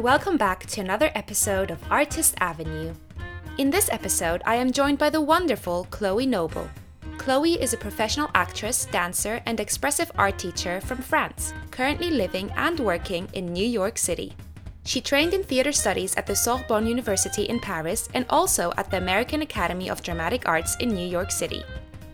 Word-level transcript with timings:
and 0.00 0.04
welcome 0.06 0.38
back 0.38 0.64
to 0.64 0.80
another 0.80 1.10
episode 1.14 1.70
of 1.70 1.78
Artist 1.90 2.34
Avenue. 2.40 2.94
In 3.58 3.68
this 3.68 3.90
episode, 3.92 4.40
I 4.46 4.54
am 4.54 4.72
joined 4.72 4.96
by 4.96 5.10
the 5.10 5.20
wonderful 5.20 5.86
Chloe 5.90 6.24
Noble. 6.24 6.70
Chloe 7.18 7.60
is 7.60 7.74
a 7.74 7.76
professional 7.76 8.30
actress, 8.34 8.86
dancer, 8.86 9.42
and 9.44 9.60
expressive 9.60 10.10
art 10.16 10.38
teacher 10.38 10.80
from 10.80 11.02
France, 11.02 11.52
currently 11.70 12.10
living 12.10 12.50
and 12.56 12.80
working 12.80 13.28
in 13.34 13.52
New 13.52 13.66
York 13.66 13.98
City. 13.98 14.32
She 14.86 15.02
trained 15.02 15.34
in 15.34 15.44
theatre 15.44 15.70
studies 15.70 16.16
at 16.16 16.26
the 16.26 16.34
Sorbonne 16.34 16.86
University 16.86 17.42
in 17.42 17.60
Paris 17.60 18.08
and 18.14 18.24
also 18.30 18.72
at 18.78 18.90
the 18.90 18.96
American 18.96 19.42
Academy 19.42 19.90
of 19.90 20.02
Dramatic 20.02 20.48
Arts 20.48 20.76
in 20.76 20.94
New 20.94 21.06
York 21.06 21.30
City. 21.30 21.62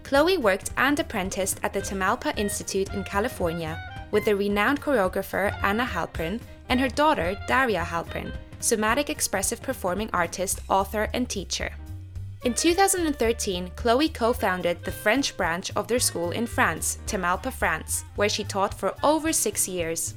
Chloe 0.02 0.38
worked 0.38 0.72
and 0.76 0.98
apprenticed 0.98 1.60
at 1.62 1.72
the 1.72 1.82
Tamalpa 1.82 2.36
Institute 2.36 2.92
in 2.94 3.04
California 3.04 3.78
with 4.10 4.24
the 4.24 4.34
renowned 4.34 4.80
choreographer 4.80 5.56
Anna 5.62 5.84
Halprin 5.84 6.40
and 6.68 6.80
her 6.80 6.88
daughter 6.88 7.38
Daria 7.46 7.82
Halprin, 7.84 8.32
somatic 8.60 9.10
expressive 9.10 9.62
performing 9.62 10.10
artist, 10.12 10.60
author, 10.68 11.08
and 11.14 11.28
teacher. 11.28 11.72
In 12.44 12.54
2013, 12.54 13.72
Chloe 13.74 14.08
co 14.08 14.32
founded 14.32 14.84
the 14.84 14.92
French 14.92 15.36
branch 15.36 15.72
of 15.74 15.88
their 15.88 15.98
school 15.98 16.30
in 16.30 16.46
France, 16.46 16.98
Tamalpa, 17.06 17.52
France, 17.52 18.04
where 18.14 18.28
she 18.28 18.44
taught 18.44 18.72
for 18.72 18.94
over 19.02 19.32
six 19.32 19.66
years. 19.66 20.14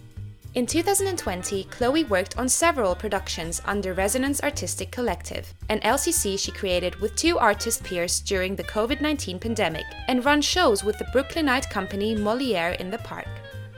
In 0.56 0.66
2020, 0.66 1.66
Chloe 1.66 2.04
worked 2.06 2.38
on 2.38 2.50
several 2.50 2.96
productions 2.96 3.62
under 3.66 3.94
Resonance 3.94 4.42
Artistic 4.42 4.92
Collective, 4.92 5.54
an 5.70 5.80
LCC 5.82 6.40
she 6.40 6.52
created 6.52 6.96
with 6.96 7.16
two 7.16 7.38
artist 7.38 7.84
peers 7.84 8.20
during 8.20 8.56
the 8.56 8.64
COVID 8.64 9.00
19 9.00 9.40
pandemic, 9.40 9.86
and 10.08 10.26
run 10.26 10.42
shows 10.42 10.84
with 10.84 10.98
the 10.98 11.08
Brooklynite 11.14 11.70
company 11.70 12.16
Moliere 12.16 12.76
in 12.80 12.90
the 12.90 12.98
Park. 13.00 13.28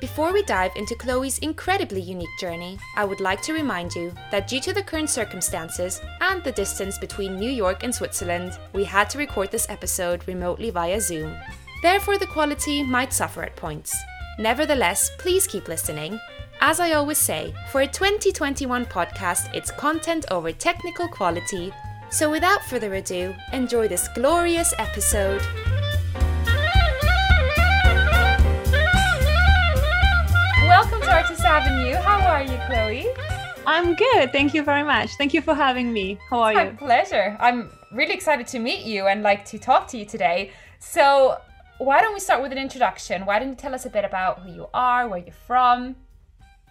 Before 0.02 0.34
we 0.34 0.42
dive 0.42 0.72
into 0.76 0.96
Chloe's 0.96 1.38
incredibly 1.38 2.02
unique 2.02 2.36
journey, 2.40 2.80
I 2.96 3.06
would 3.06 3.20
like 3.20 3.40
to 3.44 3.54
remind 3.54 3.94
you 3.94 4.12
that 4.32 4.48
due 4.48 4.60
to 4.62 4.74
the 4.74 4.82
current 4.82 5.12
circumstances 5.12 6.02
and 6.22 6.44
the 6.44 6.52
distance 6.52 6.98
between 6.98 7.36
New 7.36 7.52
York 7.52 7.84
and 7.84 7.94
Switzerland, 7.94 8.58
we 8.74 8.84
had 8.84 9.12
to 9.12 9.20
record 9.20 9.52
this 9.52 9.70
episode 9.70 10.28
remotely 10.28 10.72
via 10.72 11.00
Zoom. 11.00 11.36
Therefore, 11.84 12.18
the 12.18 12.26
quality 12.26 12.82
might 12.82 13.14
suffer 13.14 13.44
at 13.44 13.56
points. 13.56 13.96
Nevertheless, 14.40 15.12
please 15.20 15.46
keep 15.46 15.68
listening. 15.68 16.20
As 16.62 16.80
I 16.80 16.94
always 16.94 17.20
say, 17.20 17.54
for 17.72 17.82
a 17.82 17.88
2021 17.88 18.88
podcast, 18.88 19.54
it's 19.54 19.70
content 19.70 20.26
over 20.32 20.52
technical 20.52 21.08
quality. 21.10 21.72
So, 22.10 22.32
without 22.32 22.64
further 22.64 22.96
ado, 22.96 23.36
enjoy 23.54 23.88
this 23.88 24.08
glorious 24.16 24.74
episode. 24.80 25.44
Artist 31.12 31.44
Avenue. 31.44 31.96
How 31.96 32.26
are 32.26 32.42
you, 32.42 32.58
Chloe? 32.68 33.06
I'm 33.68 33.96
good. 33.96 34.32
Thank 34.32 34.54
you 34.54 34.64
very 34.64 34.84
much. 34.84 35.10
Thank 35.18 35.34
you 35.34 35.42
for 35.42 35.54
having 35.54 35.92
me. 35.92 36.18
How 36.30 36.40
are 36.40 36.54
My 36.54 36.64
you? 36.64 36.72
My 36.72 36.78
pleasure. 36.78 37.38
I'm 37.42 37.70
really 37.92 38.14
excited 38.14 38.48
to 38.48 38.60
meet 38.60 38.86
you 38.86 39.08
and 39.08 39.22
like 39.22 39.44
to 39.46 39.60
talk 39.60 39.90
to 39.90 39.98
you 39.98 40.06
today. 40.06 40.52
So, 40.80 41.38
why 41.80 42.00
don't 42.02 42.14
we 42.14 42.22
start 42.22 42.42
with 42.42 42.54
an 42.54 42.58
introduction? 42.58 43.26
Why 43.26 43.40
don't 43.40 43.50
you 43.50 43.56
tell 43.56 43.76
us 43.76 43.86
a 43.86 43.90
bit 43.90 44.06
about 44.06 44.40
who 44.40 44.54
you 44.54 44.68
are, 44.74 45.10
where 45.10 45.20
you're 45.20 45.34
from? 45.46 45.98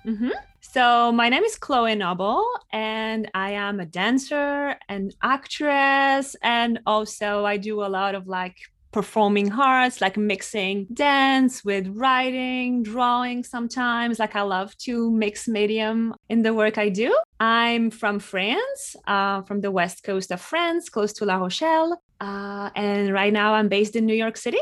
hmm 0.05 0.31
So, 0.63 1.13
my 1.13 1.29
name 1.29 1.45
is 1.45 1.57
Chloe 1.57 1.95
Noble, 1.95 2.43
and 2.73 3.31
I 3.35 3.51
am 3.51 3.79
a 3.79 3.85
dancer 3.85 4.75
and 4.89 5.15
actress. 5.23 6.35
And 6.43 6.81
also, 6.87 7.45
I 7.45 7.59
do 7.59 7.83
a 7.83 7.89
lot 7.89 8.15
of 8.15 8.27
like 8.27 8.57
performing 8.93 9.53
arts, 9.53 10.01
like 10.01 10.17
mixing 10.17 10.87
dance 10.93 11.65
with 11.65 11.89
writing, 11.89 12.83
drawing 12.83 13.45
sometimes. 13.45 14.19
Like, 14.19 14.35
I 14.35 14.43
love 14.43 14.77
to 14.79 15.11
mix 15.11 15.49
medium 15.49 16.15
in 16.29 16.43
the 16.43 16.55
work 16.55 16.79
I 16.79 16.89
do. 16.89 17.17
I'm 17.39 17.91
from 17.91 18.19
France, 18.19 18.97
uh, 19.07 19.43
from 19.43 19.61
the 19.61 19.71
west 19.71 20.03
coast 20.03 20.31
of 20.31 20.41
France, 20.41 20.89
close 20.89 21.13
to 21.15 21.25
La 21.25 21.37
Rochelle. 21.37 22.01
Uh, 22.21 22.71
and 22.75 23.13
right 23.13 23.33
now, 23.33 23.55
I'm 23.55 23.69
based 23.69 23.97
in 23.97 24.07
New 24.07 24.15
York 24.15 24.37
City. 24.37 24.61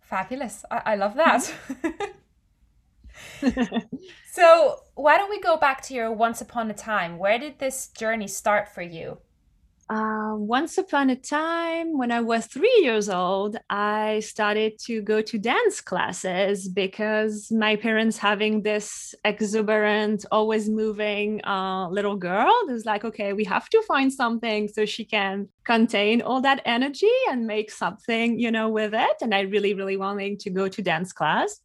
Fabulous. 0.00 0.64
I, 0.70 0.82
I 0.92 0.94
love 0.96 1.14
that. 1.14 1.52
so, 4.32 4.76
why 4.94 5.16
don't 5.16 5.30
we 5.30 5.40
go 5.40 5.56
back 5.56 5.82
to 5.82 5.94
your 5.94 6.12
once 6.12 6.40
upon 6.40 6.70
a 6.70 6.74
time? 6.74 7.18
Where 7.18 7.38
did 7.38 7.58
this 7.58 7.88
journey 7.88 8.28
start 8.28 8.68
for 8.68 8.82
you? 8.82 9.18
Uh, 9.88 10.34
once 10.34 10.78
upon 10.78 11.10
a 11.10 11.16
time, 11.16 11.96
when 11.96 12.10
I 12.10 12.20
was 12.20 12.46
three 12.46 12.80
years 12.82 13.08
old, 13.08 13.56
I 13.70 14.18
started 14.18 14.80
to 14.86 15.00
go 15.00 15.22
to 15.22 15.38
dance 15.38 15.80
classes 15.80 16.68
because 16.68 17.52
my 17.52 17.76
parents 17.76 18.18
having 18.18 18.62
this 18.62 19.14
exuberant, 19.24 20.26
always 20.32 20.68
moving 20.68 21.40
uh, 21.44 21.88
little 21.88 22.16
girl. 22.16 22.52
Was 22.66 22.84
like, 22.84 23.04
okay, 23.04 23.32
we 23.32 23.44
have 23.44 23.68
to 23.68 23.82
find 23.82 24.12
something 24.12 24.66
so 24.66 24.86
she 24.86 25.04
can 25.04 25.48
contain 25.62 26.20
all 26.20 26.40
that 26.40 26.62
energy 26.64 27.16
and 27.30 27.46
make 27.46 27.70
something, 27.70 28.40
you 28.40 28.50
know, 28.50 28.68
with 28.68 28.92
it. 28.92 29.16
And 29.22 29.32
I 29.32 29.42
really, 29.42 29.74
really 29.74 29.96
wanted 29.96 30.40
to 30.40 30.50
go 30.50 30.66
to 30.66 30.82
dance 30.82 31.12
class. 31.12 31.60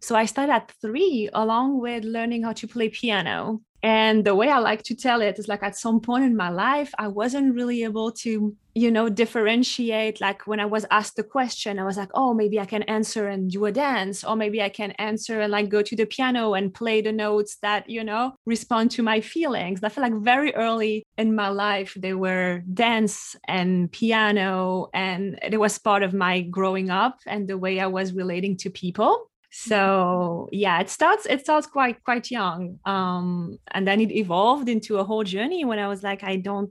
So 0.00 0.16
I 0.16 0.24
started 0.24 0.52
at 0.52 0.72
three, 0.80 1.28
along 1.34 1.80
with 1.80 2.04
learning 2.04 2.44
how 2.44 2.52
to 2.54 2.66
play 2.66 2.88
piano. 2.88 3.60
And 3.86 4.24
the 4.24 4.34
way 4.34 4.50
I 4.50 4.58
like 4.58 4.82
to 4.86 4.96
tell 4.96 5.20
it 5.20 5.38
is 5.38 5.46
like 5.46 5.62
at 5.62 5.78
some 5.78 6.00
point 6.00 6.24
in 6.24 6.36
my 6.36 6.48
life, 6.48 6.92
I 6.98 7.06
wasn't 7.06 7.54
really 7.54 7.84
able 7.84 8.10
to, 8.24 8.56
you 8.74 8.90
know, 8.90 9.08
differentiate. 9.08 10.20
Like 10.20 10.44
when 10.44 10.58
I 10.58 10.66
was 10.66 10.84
asked 10.90 11.14
the 11.14 11.22
question, 11.22 11.78
I 11.78 11.84
was 11.84 11.96
like, 11.96 12.10
oh, 12.12 12.34
maybe 12.34 12.58
I 12.58 12.64
can 12.64 12.82
answer 12.82 13.28
and 13.28 13.48
do 13.48 13.64
a 13.64 13.70
dance, 13.70 14.24
or 14.24 14.34
maybe 14.34 14.60
I 14.60 14.70
can 14.70 14.90
answer 14.98 15.40
and 15.40 15.52
like 15.52 15.68
go 15.68 15.82
to 15.82 15.94
the 15.94 16.04
piano 16.04 16.54
and 16.54 16.74
play 16.74 17.00
the 17.00 17.12
notes 17.12 17.58
that, 17.62 17.88
you 17.88 18.02
know, 18.02 18.34
respond 18.44 18.90
to 18.90 19.04
my 19.04 19.20
feelings. 19.20 19.84
I 19.84 19.88
feel 19.88 20.02
like 20.02 20.20
very 20.20 20.52
early 20.56 21.04
in 21.16 21.36
my 21.36 21.50
life, 21.50 21.94
they 21.96 22.14
were 22.14 22.64
dance 22.74 23.36
and 23.46 23.92
piano, 23.92 24.88
and 24.94 25.38
it 25.42 25.60
was 25.60 25.78
part 25.78 26.02
of 26.02 26.12
my 26.12 26.40
growing 26.40 26.90
up 26.90 27.20
and 27.24 27.46
the 27.46 27.56
way 27.56 27.78
I 27.78 27.86
was 27.86 28.12
relating 28.12 28.56
to 28.56 28.68
people 28.68 29.30
so 29.56 30.48
yeah 30.52 30.80
it 30.80 30.88
starts 30.90 31.26
it 31.26 31.40
starts 31.40 31.66
quite 31.66 32.02
quite 32.04 32.30
young 32.30 32.78
um 32.84 33.58
and 33.72 33.86
then 33.86 34.00
it 34.00 34.12
evolved 34.12 34.68
into 34.68 34.98
a 34.98 35.04
whole 35.04 35.24
journey 35.24 35.64
when 35.64 35.78
i 35.78 35.88
was 35.88 36.02
like 36.02 36.22
i 36.22 36.36
don't 36.36 36.70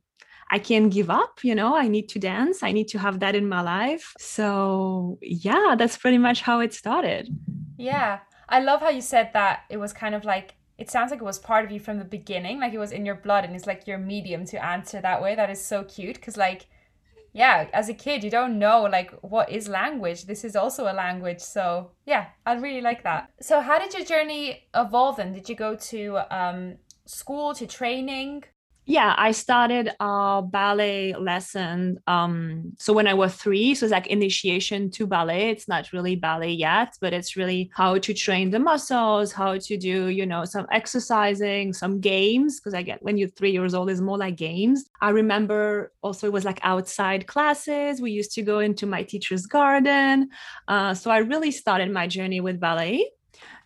i 0.51 0.59
can't 0.59 0.91
give 0.94 1.09
up 1.09 1.40
you 1.44 1.56
know 1.56 1.75
i 1.75 1.88
need 1.88 2.07
to 2.07 2.19
dance 2.19 2.62
i 2.63 2.72
need 2.72 2.88
to 2.88 3.00
have 3.00 3.19
that 3.19 3.35
in 3.35 3.47
my 3.47 3.62
life 3.62 4.13
so 4.19 5.18
yeah 5.22 5.75
that's 5.78 5.97
pretty 5.97 6.18
much 6.18 6.41
how 6.41 6.59
it 6.59 6.73
started 6.73 7.29
Yeah. 7.78 8.19
I 8.47 8.59
love 8.59 8.79
how 8.79 8.90
you 8.90 9.02
said 9.02 9.31
that 9.34 9.63
it 9.69 9.78
was 9.78 9.91
kind 9.91 10.13
of 10.16 10.23
like, 10.23 10.53
it 10.78 10.90
sounds 10.91 11.09
like 11.12 11.19
it 11.19 11.25
was 11.25 11.40
part 11.40 11.66
of 11.66 11.72
you 11.72 11.79
from 11.79 11.97
the 11.97 12.06
beginning, 12.06 12.59
like 12.59 12.73
it 12.73 12.78
was 12.78 12.91
in 12.91 13.06
your 13.06 13.16
blood 13.16 13.44
and 13.44 13.56
it's 13.56 13.66
like 13.66 13.88
your 13.88 13.97
medium 13.97 14.46
to 14.46 14.63
answer 14.63 15.02
that 15.02 15.22
way. 15.22 15.35
That 15.35 15.50
is 15.50 15.66
so 15.66 15.84
cute 15.84 16.16
because, 16.16 16.38
like, 16.38 16.67
yeah, 17.35 17.68
as 17.73 17.90
a 17.90 17.94
kid, 17.94 18.23
you 18.23 18.29
don't 18.29 18.57
know 18.57 18.84
like 18.84 19.12
what 19.22 19.51
is 19.51 19.68
language. 19.68 20.23
This 20.23 20.46
is 20.46 20.56
also 20.56 20.85
a 20.90 20.96
language. 20.96 21.41
So 21.41 21.91
yeah, 22.06 22.28
I 22.46 22.53
really 22.53 22.79
like 22.79 23.03
that. 23.03 23.29
So 23.41 23.59
how 23.59 23.78
did 23.78 23.94
your 23.94 24.06
journey 24.06 24.69
evolve 24.73 25.18
then? 25.18 25.34
Did 25.34 25.50
you 25.50 25.56
go 25.56 25.75
to 25.75 26.19
um, 26.34 26.78
school, 27.06 27.53
to 27.56 27.68
training? 27.68 28.46
Yeah 28.85 29.16
i 29.18 29.31
started 29.31 29.91
a 30.00 30.41
ballet 30.41 31.13
lesson 31.16 31.97
um 32.07 32.72
so 32.78 32.94
when 32.94 33.07
i 33.07 33.13
was 33.13 33.35
three 33.35 33.73
so 33.73 33.85
it's 33.85 33.91
like 33.91 34.07
initiation 34.07 34.90
to 34.91 35.07
ballet. 35.07 35.50
It's 35.50 35.68
not 35.68 35.91
really 35.91 36.16
ballet 36.16 36.51
yet 36.51 36.96
but 37.01 37.13
it's 37.13 37.35
really 37.35 37.69
how 37.73 37.97
to 37.97 38.13
train 38.13 38.51
the 38.51 38.59
muscles 38.59 39.31
how 39.31 39.57
to 39.57 39.78
do 39.78 40.07
you 40.07 40.25
know 40.25 40.46
some 40.46 40.68
exercising 40.72 41.73
some 41.73 42.00
games 42.00 42.59
because 42.59 42.73
i 42.73 42.81
get 42.81 43.01
when 43.01 43.18
you're 43.18 43.29
three 43.29 43.51
years 43.51 43.73
old 43.73 43.90
it's 43.90 44.01
more 44.01 44.18
like 44.18 44.35
games. 44.35 44.85
I 45.02 45.09
remember 45.09 45.91
also 46.02 46.28
it 46.28 46.34
was 46.34 46.46
like 46.46 46.59
outside 46.63 47.28
classes. 47.28 48.02
We 48.02 48.11
used 48.11 48.32
to 48.34 48.41
go 48.41 48.59
into 48.59 48.85
my 48.85 49.03
teacher's 49.03 49.46
garden. 49.46 50.29
Uh, 50.67 50.93
so 50.93 51.11
i 51.11 51.17
really 51.17 51.52
started 51.52 51.91
my 51.91 52.08
journey 52.08 52.41
with 52.41 52.59
ballet 52.59 53.09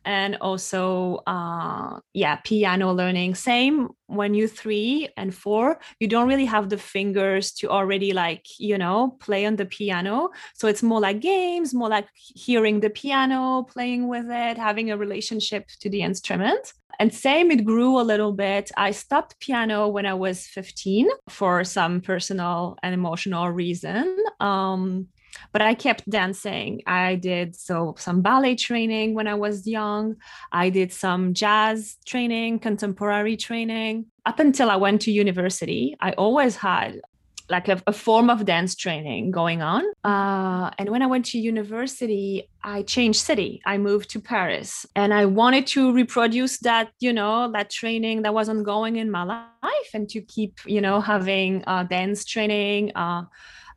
and 0.09 0.37
also 0.41 1.21
uh, 1.27 1.99
yeah 2.13 2.37
piano 2.37 2.91
learning. 2.91 3.35
Same 3.35 3.89
when 4.07 4.33
you're 4.33 4.47
three 4.47 5.07
and 5.15 5.35
four 5.35 5.79
you 5.99 6.07
don't 6.07 6.27
really 6.27 6.45
have 6.45 6.69
the 6.69 6.79
fingers 6.79 7.51
to 7.51 7.69
already 7.69 8.11
like 8.11 8.43
you 8.57 8.75
know 8.75 9.15
play 9.19 9.45
on 9.45 9.55
the 9.55 9.67
piano. 9.67 10.29
So 10.55 10.67
it's 10.67 10.81
more 10.81 10.99
like 10.99 11.19
games 11.19 11.75
more 11.75 11.89
like 11.89 12.07
hearing 12.15 12.79
the 12.79 12.89
piano 12.89 13.63
playing 13.69 14.07
with 14.07 14.25
it 14.29 14.57
having 14.57 14.89
a 14.89 14.97
relationship 14.97 15.67
to 15.81 15.89
the 15.91 16.01
instrument. 16.01 16.73
And 16.97 17.13
same 17.13 17.51
it 17.51 17.63
grew 17.63 17.99
a 17.99 18.09
little 18.11 18.33
bit. 18.33 18.71
I 18.75 18.91
stopped 18.91 19.39
piano 19.39 19.87
when 19.87 20.07
i 20.07 20.13
was 20.13 20.47
15 20.47 21.07
for 21.29 21.63
some 21.63 22.01
personal 22.01 22.77
and 22.81 22.95
emotional 22.95 23.49
reason. 23.51 24.17
Um, 24.39 25.07
but 25.51 25.61
I 25.61 25.73
kept 25.73 26.09
dancing. 26.09 26.81
I 26.85 27.15
did 27.15 27.55
so 27.55 27.95
some 27.97 28.21
ballet 28.21 28.55
training 28.55 29.13
when 29.13 29.27
I 29.27 29.35
was 29.35 29.67
young. 29.67 30.15
I 30.51 30.69
did 30.69 30.93
some 30.93 31.33
jazz 31.33 31.97
training, 32.05 32.59
contemporary 32.59 33.37
training. 33.37 34.05
Up 34.25 34.39
until 34.39 34.69
I 34.69 34.75
went 34.75 35.01
to 35.03 35.11
university, 35.11 35.95
I 36.01 36.11
always 36.13 36.55
had 36.55 37.01
like 37.49 37.67
a, 37.67 37.81
a, 37.87 37.93
form 37.93 38.29
of 38.29 38.45
dance 38.45 38.75
training 38.75 39.31
going 39.31 39.61
on. 39.61 39.83
Uh, 40.03 40.69
and 40.77 40.89
when 40.89 41.01
I 41.01 41.07
went 41.07 41.25
to 41.27 41.39
university, 41.39 42.47
I 42.63 42.83
changed 42.83 43.19
city. 43.19 43.61
I 43.65 43.77
moved 43.77 44.09
to 44.11 44.19
Paris 44.19 44.85
and 44.95 45.13
I 45.13 45.25
wanted 45.25 45.65
to 45.67 45.91
reproduce 45.91 46.59
that, 46.59 46.89
you 46.99 47.11
know, 47.11 47.51
that 47.51 47.69
training 47.69 48.21
that 48.21 48.33
was 48.33 48.49
ongoing 48.49 48.97
in 48.97 49.09
my 49.09 49.23
life 49.23 49.89
and 49.93 50.07
to 50.09 50.21
keep, 50.21 50.59
you 50.65 50.81
know, 50.81 51.01
having 51.01 51.63
uh, 51.65 51.83
dance 51.83 52.23
training. 52.23 52.91
Uh, 52.95 53.23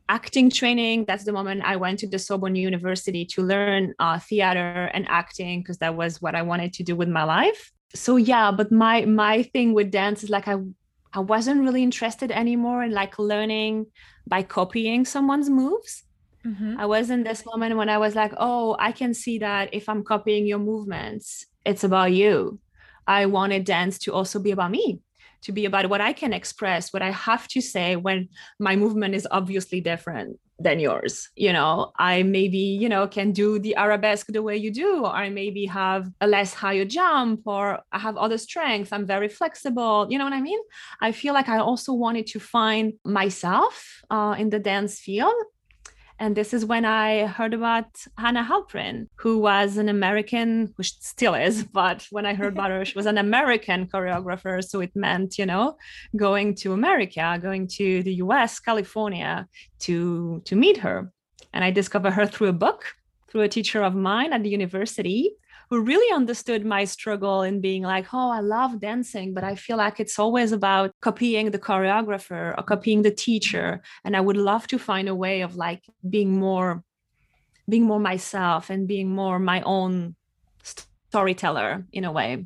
acting 0.09 0.49
training. 0.49 1.05
That's 1.05 1.23
the 1.23 1.31
moment 1.31 1.63
I 1.63 1.75
went 1.75 1.99
to 1.99 2.07
the 2.07 2.19
Sorbonne 2.19 2.55
University 2.55 3.25
to 3.25 3.41
learn 3.41 3.93
uh, 3.99 4.19
theater 4.19 4.89
and 4.93 5.07
acting 5.09 5.61
because 5.61 5.77
that 5.79 5.95
was 5.95 6.21
what 6.21 6.35
I 6.35 6.41
wanted 6.41 6.73
to 6.73 6.83
do 6.83 6.95
with 6.95 7.09
my 7.09 7.23
life. 7.23 7.71
So 7.95 8.17
yeah, 8.17 8.51
but 8.51 8.71
my 8.71 9.05
my 9.05 9.43
thing 9.43 9.73
with 9.73 9.91
dance 9.91 10.23
is 10.23 10.29
like 10.29 10.47
I 10.47 10.57
I 11.13 11.19
wasn't 11.19 11.61
really 11.61 11.83
interested 11.83 12.31
anymore 12.31 12.83
in 12.83 12.91
like 12.91 13.19
learning 13.19 13.85
by 14.27 14.43
copying 14.43 15.05
someone's 15.05 15.49
moves. 15.49 16.03
Mm-hmm. 16.45 16.75
I 16.79 16.85
was 16.85 17.09
in 17.09 17.23
this 17.23 17.45
moment 17.45 17.77
when 17.77 17.87
I 17.87 17.97
was 17.97 18.15
like, 18.15 18.33
oh, 18.37 18.75
I 18.79 18.91
can 18.91 19.13
see 19.13 19.37
that 19.39 19.73
if 19.73 19.87
I'm 19.87 20.03
copying 20.03 20.45
your 20.45 20.59
movements, 20.59 21.45
it's 21.65 21.83
about 21.83 22.11
you. 22.11 22.59
I 23.07 23.27
wanted 23.27 23.63
dance 23.63 23.99
to 23.99 24.13
also 24.13 24.39
be 24.39 24.51
about 24.51 24.71
me 24.71 25.01
to 25.43 25.51
be 25.51 25.65
about 25.65 25.89
what 25.89 26.01
I 26.01 26.13
can 26.13 26.33
express, 26.33 26.91
what 26.91 27.01
I 27.01 27.11
have 27.11 27.47
to 27.49 27.61
say 27.61 27.95
when 27.95 28.29
my 28.59 28.75
movement 28.75 29.15
is 29.15 29.27
obviously 29.29 29.81
different 29.81 30.39
than 30.59 30.79
yours. 30.79 31.29
You 31.35 31.53
know, 31.53 31.91
I 31.97 32.23
maybe, 32.23 32.57
you 32.57 32.87
know, 32.87 33.07
can 33.07 33.31
do 33.31 33.59
the 33.59 33.75
arabesque 33.75 34.27
the 34.27 34.41
way 34.41 34.55
you 34.55 34.71
do, 34.71 35.03
or 35.05 35.13
I 35.13 35.29
maybe 35.29 35.65
have 35.65 36.09
a 36.21 36.27
less 36.27 36.53
higher 36.53 36.85
jump, 36.85 37.41
or 37.45 37.79
I 37.91 37.99
have 37.99 38.17
other 38.17 38.37
strengths. 38.37 38.91
I'm 38.91 39.05
very 39.05 39.29
flexible. 39.29 40.07
You 40.09 40.17
know 40.17 40.25
what 40.25 40.33
I 40.33 40.41
mean? 40.41 40.59
I 41.01 41.11
feel 41.11 41.33
like 41.33 41.49
I 41.49 41.57
also 41.57 41.93
wanted 41.93 42.27
to 42.27 42.39
find 42.39 42.93
myself 43.03 44.01
uh, 44.09 44.35
in 44.37 44.49
the 44.49 44.59
dance 44.59 44.99
field 44.99 45.33
and 46.23 46.37
this 46.37 46.53
is 46.53 46.63
when 46.63 46.85
I 46.85 47.27
heard 47.27 47.53
about 47.53 47.89
Anna 48.17 48.45
Halprin, 48.49 49.07
who 49.15 49.39
was 49.39 49.75
an 49.75 49.89
American, 49.89 50.73
who 50.77 50.83
still 50.83 51.35
is, 51.35 51.63
but 51.81 52.07
when 52.11 52.25
I 52.25 52.33
heard 52.33 52.53
about 52.53 52.71
her, 52.71 52.85
she 52.85 52.97
was 52.97 53.07
an 53.07 53.17
American 53.17 53.87
choreographer. 53.87 54.63
So 54.63 54.79
it 54.79 54.95
meant, 54.95 55.37
you 55.37 55.45
know, 55.45 55.75
going 56.15 56.55
to 56.61 56.71
America, 56.71 57.37
going 57.41 57.67
to 57.79 58.03
the 58.03 58.15
US, 58.25 58.57
California 58.57 59.49
to, 59.79 60.41
to 60.45 60.55
meet 60.55 60.77
her. 60.77 61.11
And 61.51 61.61
I 61.61 61.71
discovered 61.71 62.11
her 62.11 62.25
through 62.25 62.47
a 62.47 62.59
book, 62.65 62.85
through 63.27 63.41
a 63.41 63.49
teacher 63.49 63.83
of 63.83 63.93
mine 63.93 64.31
at 64.31 64.43
the 64.43 64.49
university 64.49 65.35
who 65.69 65.81
really 65.81 66.13
understood 66.13 66.65
my 66.65 66.85
struggle 66.85 67.41
in 67.41 67.61
being 67.61 67.83
like, 67.83 68.13
oh, 68.13 68.29
I 68.29 68.39
love 68.39 68.79
dancing, 68.79 69.33
but 69.33 69.43
I 69.43 69.55
feel 69.55 69.77
like 69.77 69.99
it's 69.99 70.19
always 70.19 70.51
about 70.51 70.91
copying 71.01 71.51
the 71.51 71.59
choreographer 71.59 72.57
or 72.57 72.63
copying 72.63 73.01
the 73.01 73.11
teacher. 73.11 73.81
And 74.03 74.15
I 74.15 74.21
would 74.21 74.37
love 74.37 74.67
to 74.67 74.79
find 74.79 75.09
a 75.09 75.15
way 75.15 75.41
of 75.41 75.55
like 75.55 75.83
being 76.07 76.39
more, 76.39 76.83
being 77.67 77.83
more 77.83 77.99
myself 77.99 78.69
and 78.69 78.87
being 78.87 79.09
more 79.09 79.39
my 79.39 79.61
own 79.61 80.15
storyteller 81.09 81.85
in 81.91 82.03
a 82.05 82.11
way. 82.11 82.45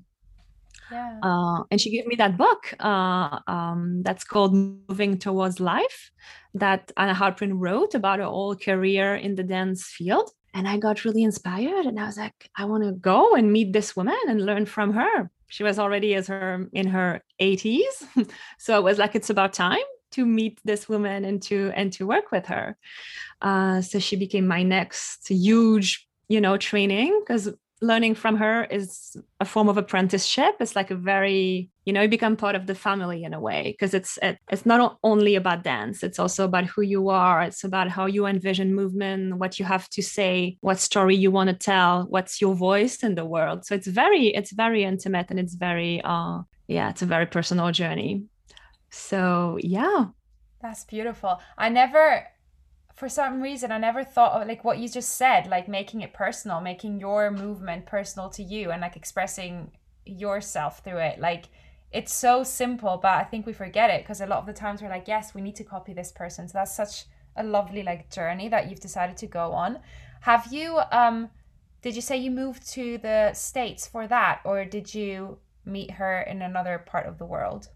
Yeah. 0.91 1.19
Uh, 1.21 1.63
and 1.69 1.81
she 1.81 1.91
gave 1.91 2.05
me 2.07 2.15
that 2.15 2.37
book 2.37 2.73
uh, 2.79 3.39
um, 3.47 4.03
that's 4.03 4.23
called 4.23 4.53
Moving 4.53 5.17
Towards 5.17 5.59
Life 5.59 6.11
that 6.53 6.91
Anna 6.95 7.13
Halprin 7.13 7.53
wrote 7.55 7.93
about 7.93 8.19
her 8.19 8.25
whole 8.25 8.55
career 8.55 9.15
in 9.15 9.35
the 9.35 9.43
dance 9.43 9.85
field 9.85 10.29
and 10.53 10.67
I 10.67 10.77
got 10.77 11.05
really 11.05 11.23
inspired 11.23 11.85
and 11.85 11.99
I 11.99 12.05
was 12.05 12.17
like, 12.17 12.49
I 12.55 12.65
want 12.65 12.83
to 12.83 12.91
go 12.91 13.35
and 13.35 13.51
meet 13.51 13.73
this 13.73 13.95
woman 13.95 14.17
and 14.27 14.45
learn 14.45 14.65
from 14.65 14.93
her. 14.93 15.29
She 15.49 15.63
was 15.63 15.79
already 15.79 16.15
as 16.15 16.27
her 16.27 16.67
in 16.73 16.87
her 16.87 17.21
80s. 17.39 18.29
so 18.57 18.77
it 18.77 18.83
was 18.83 18.97
like 18.97 19.15
it's 19.15 19.29
about 19.29 19.53
time 19.53 19.83
to 20.11 20.25
meet 20.25 20.59
this 20.63 20.89
woman 20.89 21.25
and 21.25 21.41
to 21.43 21.71
and 21.75 21.91
to 21.93 22.07
work 22.07 22.31
with 22.31 22.45
her. 22.47 22.77
Uh, 23.41 23.81
so 23.81 23.99
she 23.99 24.15
became 24.15 24.47
my 24.47 24.63
next 24.63 25.27
huge, 25.27 26.07
you 26.27 26.41
know, 26.41 26.57
training 26.57 27.19
because 27.19 27.49
learning 27.81 28.15
from 28.15 28.37
her 28.37 28.65
is 28.65 29.15
a 29.39 29.45
form 29.45 29.69
of 29.69 29.77
apprenticeship. 29.77 30.55
It's 30.59 30.75
like 30.75 30.91
a 30.91 30.95
very 30.95 31.69
you 31.85 31.93
know 31.93 32.01
you 32.01 32.09
become 32.09 32.35
part 32.35 32.55
of 32.55 32.67
the 32.67 32.75
family 32.75 33.23
in 33.23 33.33
a 33.33 33.39
way 33.39 33.71
because 33.71 33.93
it's 33.93 34.17
it, 34.21 34.37
it's 34.49 34.65
not 34.65 34.97
only 35.03 35.35
about 35.35 35.63
dance. 35.63 36.03
It's 36.03 36.19
also 36.19 36.45
about 36.45 36.65
who 36.65 36.81
you 36.81 37.09
are. 37.09 37.41
It's 37.41 37.63
about 37.63 37.89
how 37.89 38.05
you 38.05 38.25
envision 38.25 38.75
movement 38.75 39.37
what 39.37 39.59
you 39.59 39.65
have 39.65 39.89
to 39.89 40.01
say 40.01 40.57
what 40.61 40.79
story 40.79 41.15
you 41.15 41.31
want 41.31 41.49
to 41.49 41.55
tell 41.55 42.05
what's 42.09 42.41
your 42.41 42.55
voice 42.55 43.03
in 43.03 43.15
the 43.15 43.25
world. 43.25 43.65
So 43.65 43.75
it's 43.75 43.87
very 43.87 44.27
it's 44.27 44.51
very 44.51 44.83
intimate 44.83 45.27
and 45.29 45.39
it's 45.39 45.55
very 45.55 46.01
uh 46.03 46.41
yeah 46.67 46.89
it's 46.89 47.01
a 47.01 47.05
very 47.05 47.25
personal 47.25 47.71
journey. 47.71 48.23
So 48.89 49.57
yeah. 49.61 50.05
That's 50.61 50.85
beautiful. 50.85 51.39
I 51.57 51.69
never 51.69 52.25
for 52.97 53.07
some 53.07 53.41
reason 53.41 53.71
I 53.71 53.77
never 53.77 54.03
thought 54.03 54.41
of 54.41 54.47
like 54.47 54.63
what 54.63 54.79
you 54.79 54.89
just 54.89 55.17
said, 55.17 55.45
like 55.45 55.67
making 55.67 56.01
it 56.01 56.13
personal, 56.13 56.59
making 56.59 56.99
your 56.99 57.29
movement 57.29 57.85
personal 57.85 58.27
to 58.31 58.41
you 58.41 58.71
and 58.71 58.81
like 58.81 58.97
expressing 58.97 59.71
yourself 60.03 60.83
through 60.83 60.97
it. 60.97 61.19
Like 61.19 61.45
it's 61.91 62.11
so 62.11 62.43
simple, 62.43 62.97
but 62.99 63.13
I 63.13 63.23
think 63.23 63.45
we 63.45 63.53
forget 63.53 63.91
it 63.91 64.01
because 64.01 64.19
a 64.19 64.25
lot 64.25 64.39
of 64.39 64.47
the 64.47 64.53
times 64.53 64.81
we're 64.81 64.89
like, 64.89 65.07
yes, 65.07 65.35
we 65.35 65.41
need 65.41 65.55
to 65.57 65.63
copy 65.63 65.93
this 65.93 66.11
person. 66.11 66.47
So 66.47 66.53
that's 66.57 66.75
such 66.75 67.05
a 67.35 67.43
lovely 67.43 67.83
like 67.83 68.09
journey 68.11 68.49
that 68.49 68.67
you've 68.67 68.79
decided 68.79 69.15
to 69.17 69.27
go 69.27 69.51
on. 69.51 69.77
Have 70.21 70.51
you 70.51 70.79
um 70.91 71.29
did 71.83 71.95
you 71.95 72.01
say 72.01 72.17
you 72.17 72.31
moved 72.31 72.67
to 72.69 72.97
the 72.97 73.31
States 73.33 73.85
for 73.85 74.07
that 74.07 74.41
or 74.43 74.65
did 74.65 74.91
you 74.95 75.37
meet 75.65 75.91
her 75.91 76.21
in 76.21 76.41
another 76.41 76.79
part 76.79 77.05
of 77.05 77.19
the 77.19 77.25
world? 77.25 77.69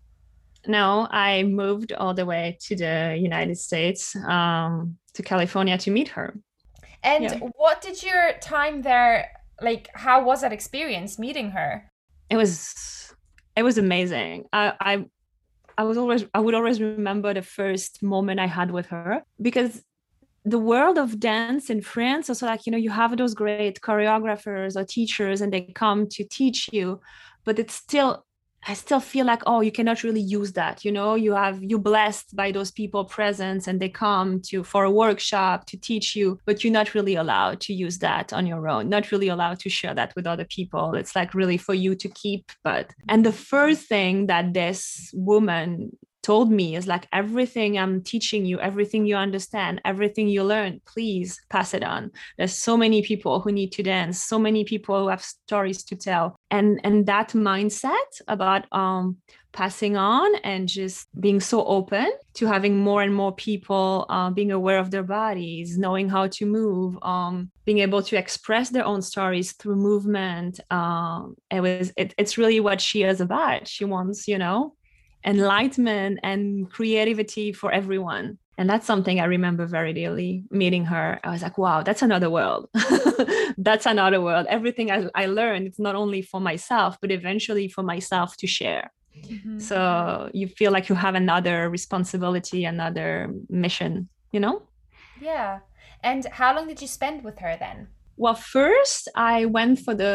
No, 0.68 1.08
I 1.10 1.44
moved 1.44 1.92
all 1.94 2.14
the 2.14 2.26
way 2.26 2.58
to 2.62 2.76
the 2.76 3.18
United 3.20 3.58
States, 3.58 4.16
um, 4.16 4.98
to 5.14 5.24
California 5.24 5.78
to 5.78 5.92
meet 5.92 6.10
her. 6.10 6.36
And 7.04 7.24
yeah. 7.24 7.40
what 7.58 7.82
did 7.82 8.04
your 8.04 8.34
time 8.42 8.82
there 8.82 9.32
like? 9.62 9.90
How 9.94 10.24
was 10.24 10.42
that 10.42 10.54
experience 10.54 11.18
meeting 11.18 11.52
her? 11.52 11.90
It 12.30 12.38
was, 12.38 13.14
it 13.56 13.64
was 13.64 13.78
amazing. 13.78 14.46
I, 14.54 14.74
I, 14.80 15.06
I 15.78 15.84
was 15.84 15.98
always, 15.98 16.26
I 16.34 16.40
would 16.40 16.54
always 16.54 16.80
remember 16.80 17.34
the 17.34 17.42
first 17.42 18.04
moment 18.04 18.40
I 18.40 18.46
had 18.48 18.72
with 18.72 18.88
her 18.88 19.24
because 19.42 19.84
the 20.46 20.60
world 20.60 20.98
of 20.98 21.20
dance 21.20 21.70
in 21.70 21.82
France 21.82 22.30
also 22.30 22.48
like 22.48 22.66
you 22.66 22.72
know 22.72 22.78
you 22.78 22.90
have 22.90 23.16
those 23.16 23.36
great 23.36 23.80
choreographers 23.82 24.76
or 24.76 24.84
teachers 24.84 25.40
and 25.42 25.54
they 25.54 25.62
come 25.76 26.08
to 26.08 26.24
teach 26.24 26.68
you 26.72 27.00
but 27.46 27.60
it's 27.60 27.76
still 27.76 28.26
I 28.68 28.76
still 28.76 29.00
feel 29.00 29.26
like, 29.26 29.42
oh, 29.48 29.62
you 29.62 29.72
cannot 29.72 30.04
really 30.04 30.22
use 30.22 30.54
that. 30.54 30.86
You 30.86 30.92
know, 30.92 31.16
you 31.16 31.34
have 31.34 31.64
you 31.64 31.80
blessed 31.80 32.36
by 32.36 32.52
those 32.52 32.72
people 32.72 33.06
presence 33.06 33.68
and 33.68 33.80
they 33.80 33.90
come 33.90 34.40
to 34.48 34.64
for 34.64 34.84
a 34.84 34.92
workshop 34.92 35.66
to 35.68 35.78
teach 35.78 36.16
you, 36.16 36.40
but 36.46 36.64
you're 36.64 36.74
not 36.74 36.94
really 36.94 37.16
allowed 37.16 37.60
to 37.62 37.74
use 37.74 37.98
that 38.00 38.32
on 38.32 38.46
your 38.46 38.68
own, 38.68 38.90
not 38.90 39.12
really 39.12 39.30
allowed 39.30 39.60
to 39.62 39.70
share 39.70 39.96
that 39.96 40.14
with 40.16 40.28
other 40.28 40.46
people. 40.46 40.94
It's 40.94 41.16
like 41.16 41.34
really 41.34 41.58
for 41.58 41.74
you 41.74 41.96
to 41.96 42.10
keep. 42.10 42.52
But 42.64 42.92
and 43.10 43.26
the 43.26 43.34
first 43.34 43.88
thing 43.88 44.28
that 44.28 44.54
this 44.54 45.12
woman 45.14 45.98
told 46.24 46.52
me 46.52 46.76
is 46.76 46.88
like 46.88 47.08
everything 47.12 47.78
I'm 47.78 48.02
teaching 48.04 48.46
you, 48.46 48.60
everything 48.60 49.06
you 49.06 49.16
understand, 49.16 49.82
everything 49.86 50.28
you 50.28 50.44
learn, 50.44 50.82
please 50.86 51.40
pass 51.50 51.74
it 51.74 51.84
on. 51.84 52.12
There's 52.38 52.56
so 52.56 52.78
many 52.78 53.02
people 53.02 53.40
who 53.40 53.52
need 53.52 53.72
to 53.74 53.84
dance, 53.84 54.22
so 54.22 54.38
many 54.38 54.64
people 54.64 55.00
who 55.00 55.08
have 55.10 55.24
stories 55.24 55.84
to 55.86 55.96
tell. 55.96 56.36
And 56.50 56.80
and 56.84 57.06
that 57.08 57.30
mindset 57.30 58.22
about 58.28 58.72
um 58.72 59.18
passing 59.52 59.98
on 59.98 60.34
and 60.44 60.68
just 60.68 61.08
being 61.20 61.40
so 61.40 61.66
open 61.66 62.10
to 62.34 62.46
having 62.46 62.78
more 62.78 63.02
and 63.02 63.14
more 63.14 63.34
people 63.36 64.06
uh, 64.10 64.30
being 64.30 64.52
aware 64.52 64.80
of 64.80 64.92
their 64.92 65.04
bodies 65.04 65.78
knowing 65.78 66.10
how 66.10 66.28
to 66.28 66.46
move 66.46 66.98
um, 67.02 67.52
being 67.66 67.80
able 67.80 68.02
to 68.02 68.18
express 68.18 68.70
their 68.70 68.86
own 68.86 69.02
stories 69.02 69.54
through 69.54 69.76
movement 69.76 70.60
um, 70.72 71.36
it 71.50 71.60
was 71.60 71.92
it, 71.98 72.14
it's 72.18 72.38
really 72.38 72.60
what 72.60 72.80
she 72.80 73.04
is 73.04 73.20
about 73.20 73.68
she 73.68 73.86
wants 73.86 74.28
you 74.28 74.38
know 74.38 74.74
enlightenment 75.26 76.20
and 76.24 76.70
creativity 76.70 77.54
for 77.54 77.72
everyone. 77.72 78.38
And 78.58 78.70
that's 78.70 78.86
something 78.86 79.20
I 79.20 79.26
remember 79.26 79.66
very 79.66 79.94
dearly 79.94 80.44
meeting 80.52 80.86
her. 80.86 81.20
I 81.24 81.32
was 81.32 81.42
like, 81.42 81.58
wow, 81.58 81.82
that's 81.82 82.02
another 82.02 82.30
world. 82.30 82.70
that's 83.58 83.86
another 83.86 84.22
world. 84.22 84.46
Everything 84.50 84.92
I, 84.92 85.10
I 85.16 85.26
learned, 85.26 85.68
it's 85.68 85.80
not 85.80 85.96
only 85.96 86.22
for 86.22 86.40
myself, 86.40 86.98
but 87.02 87.12
eventually 87.12 87.68
for 87.68 87.82
myself 87.82 88.38
to 88.38 88.48
share. 88.48 88.92
Mm-hmm. 89.26 89.60
So 89.60 90.30
you 90.34 90.48
feel 90.48 90.72
like 90.72 90.90
you 90.90 90.96
have 90.96 91.16
another 91.16 91.70
responsibility, 91.70 92.66
another 92.66 93.34
mission, 93.50 94.10
you 94.32 94.40
know? 94.40 94.64
Yeah. 95.20 95.60
And 96.04 96.26
how 96.26 96.56
long 96.56 96.68
did 96.68 96.82
you 96.82 96.88
spend 96.88 97.24
with 97.24 97.40
her 97.40 97.58
then? 97.60 97.88
Well, 98.22 98.36
first 98.36 99.08
I 99.16 99.46
went 99.46 99.80
for 99.80 99.96
the 99.96 100.14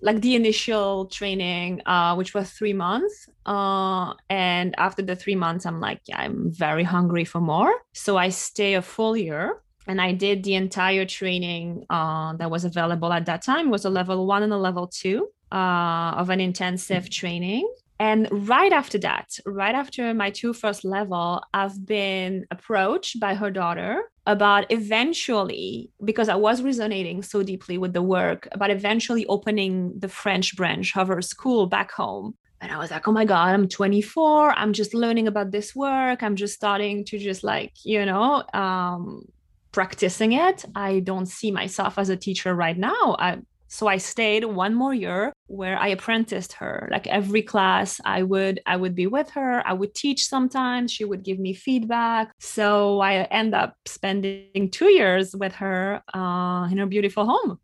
like 0.00 0.22
the 0.22 0.36
initial 0.36 1.04
training, 1.08 1.82
uh, 1.84 2.14
which 2.14 2.32
was 2.32 2.50
three 2.50 2.72
months. 2.72 3.28
Uh, 3.44 4.14
and 4.30 4.74
after 4.78 5.02
the 5.02 5.14
three 5.14 5.34
months, 5.34 5.66
I'm 5.66 5.78
like, 5.78 6.00
yeah, 6.06 6.20
I'm 6.20 6.50
very 6.50 6.82
hungry 6.82 7.26
for 7.26 7.42
more. 7.42 7.74
So 7.92 8.16
I 8.16 8.30
stay 8.30 8.72
a 8.72 8.80
full 8.80 9.18
year 9.18 9.60
and 9.86 10.00
I 10.00 10.12
did 10.12 10.44
the 10.44 10.54
entire 10.54 11.04
training 11.04 11.84
uh, 11.90 12.36
that 12.38 12.50
was 12.50 12.64
available 12.64 13.12
at 13.12 13.26
that 13.26 13.42
time. 13.42 13.66
It 13.66 13.70
was 13.70 13.84
a 13.84 13.90
level 13.90 14.26
one 14.26 14.42
and 14.42 14.52
a 14.54 14.56
level 14.56 14.86
two 14.86 15.28
uh, 15.52 16.12
of 16.16 16.30
an 16.30 16.40
intensive 16.40 17.10
training 17.10 17.68
And 17.98 18.28
right 18.48 18.72
after 18.72 18.98
that, 18.98 19.28
right 19.46 19.74
after 19.74 20.12
my 20.14 20.30
two 20.30 20.52
first 20.54 20.84
level, 20.84 21.42
I've 21.54 21.86
been 21.86 22.46
approached 22.50 23.20
by 23.20 23.34
her 23.34 23.50
daughter 23.50 24.10
about 24.26 24.66
eventually, 24.70 25.90
because 26.04 26.28
I 26.28 26.36
was 26.36 26.62
resonating 26.62 27.22
so 27.22 27.42
deeply 27.42 27.78
with 27.78 27.92
the 27.92 28.02
work, 28.02 28.48
about 28.52 28.70
eventually 28.70 29.26
opening 29.26 29.98
the 29.98 30.08
French 30.08 30.56
branch 30.56 30.96
of 30.96 31.08
her 31.08 31.22
school 31.22 31.66
back 31.66 31.90
home. 31.92 32.34
And 32.60 32.70
I 32.70 32.78
was 32.78 32.92
like, 32.92 33.08
oh 33.08 33.12
my 33.12 33.24
God, 33.24 33.48
I'm 33.48 33.68
24. 33.68 34.52
I'm 34.52 34.72
just 34.72 34.94
learning 34.94 35.26
about 35.26 35.50
this 35.50 35.74
work. 35.74 36.22
I'm 36.22 36.36
just 36.36 36.54
starting 36.54 37.04
to 37.06 37.18
just 37.18 37.42
like, 37.42 37.72
you 37.84 38.06
know, 38.06 38.44
um, 38.54 39.24
practicing 39.72 40.32
it. 40.32 40.64
I 40.76 41.00
don't 41.00 41.26
see 41.26 41.50
myself 41.50 41.98
as 41.98 42.08
a 42.08 42.16
teacher 42.16 42.54
right 42.54 42.78
now. 42.78 43.16
I, 43.18 43.38
so 43.72 43.86
I 43.86 43.96
stayed 43.96 44.44
one 44.44 44.74
more 44.74 44.92
year 44.92 45.32
where 45.46 45.78
I 45.78 45.88
apprenticed 45.88 46.52
her. 46.60 46.90
Like 46.92 47.06
every 47.06 47.40
class, 47.40 48.02
I 48.04 48.22
would 48.22 48.60
I 48.66 48.76
would 48.76 48.94
be 48.94 49.06
with 49.06 49.30
her. 49.30 49.66
I 49.66 49.72
would 49.72 49.94
teach 49.94 50.26
sometimes. 50.26 50.92
She 50.92 51.06
would 51.06 51.22
give 51.24 51.38
me 51.38 51.54
feedback. 51.54 52.32
So 52.38 53.00
I 53.00 53.22
end 53.40 53.54
up 53.54 53.74
spending 53.86 54.70
two 54.70 54.90
years 54.90 55.34
with 55.34 55.54
her 55.54 56.02
uh, 56.12 56.68
in 56.70 56.76
her 56.76 56.86
beautiful 56.86 57.24
home. 57.24 57.58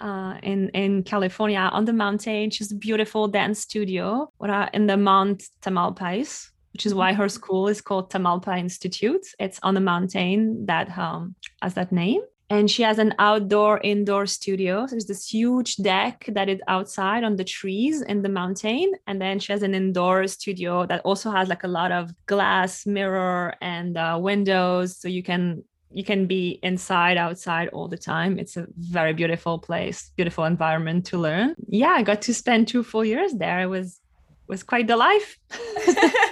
Uh, 0.00 0.34
in 0.42 0.68
in 0.74 1.02
California 1.02 1.70
on 1.72 1.86
the 1.86 1.94
mountain. 1.94 2.50
She's 2.50 2.70
a 2.70 2.76
beautiful 2.76 3.26
dance 3.26 3.60
studio 3.60 4.30
in 4.74 4.86
the 4.86 4.98
Mount 4.98 5.44
Tamalpais, 5.62 6.50
which 6.74 6.84
is 6.84 6.92
why 6.92 7.14
her 7.14 7.28
school 7.30 7.68
is 7.68 7.80
called 7.80 8.10
Tamalpa 8.10 8.58
Institute. 8.58 9.26
It's 9.40 9.58
on 9.62 9.72
the 9.72 9.80
mountain 9.80 10.66
that 10.66 10.86
um, 10.98 11.36
has 11.62 11.72
that 11.72 11.90
name 11.90 12.20
and 12.50 12.70
she 12.70 12.82
has 12.82 12.98
an 12.98 13.14
outdoor 13.18 13.78
indoor 13.80 14.26
studio. 14.26 14.86
So 14.86 14.92
there's 14.92 15.06
this 15.06 15.28
huge 15.28 15.76
deck 15.76 16.24
that 16.28 16.48
is 16.48 16.60
outside 16.66 17.22
on 17.22 17.36
the 17.36 17.44
trees 17.44 18.00
in 18.00 18.22
the 18.22 18.30
mountain. 18.30 18.92
And 19.06 19.20
then 19.20 19.38
she 19.38 19.52
has 19.52 19.62
an 19.62 19.74
indoor 19.74 20.26
studio 20.26 20.86
that 20.86 21.02
also 21.04 21.30
has 21.30 21.48
like 21.48 21.64
a 21.64 21.68
lot 21.68 21.92
of 21.92 22.10
glass 22.26 22.86
mirror 22.86 23.54
and 23.60 23.98
uh, 23.98 24.18
windows. 24.20 24.98
So 24.98 25.08
you 25.08 25.22
can 25.22 25.62
you 25.90 26.04
can 26.04 26.26
be 26.26 26.58
inside 26.62 27.16
outside 27.16 27.68
all 27.68 27.88
the 27.88 27.96
time. 27.98 28.38
It's 28.38 28.56
a 28.56 28.66
very 28.76 29.12
beautiful 29.12 29.58
place 29.58 30.10
beautiful 30.16 30.44
environment 30.44 31.04
to 31.06 31.18
learn. 31.18 31.54
Yeah 31.66 31.90
i 31.90 32.02
got 32.02 32.22
to 32.22 32.34
spend 32.34 32.68
two 32.68 32.82
full 32.82 33.04
years 33.04 33.34
there. 33.34 33.60
It 33.60 33.66
was 33.66 34.00
was 34.46 34.62
quite 34.62 34.86
the 34.86 34.96
life. 34.96 35.38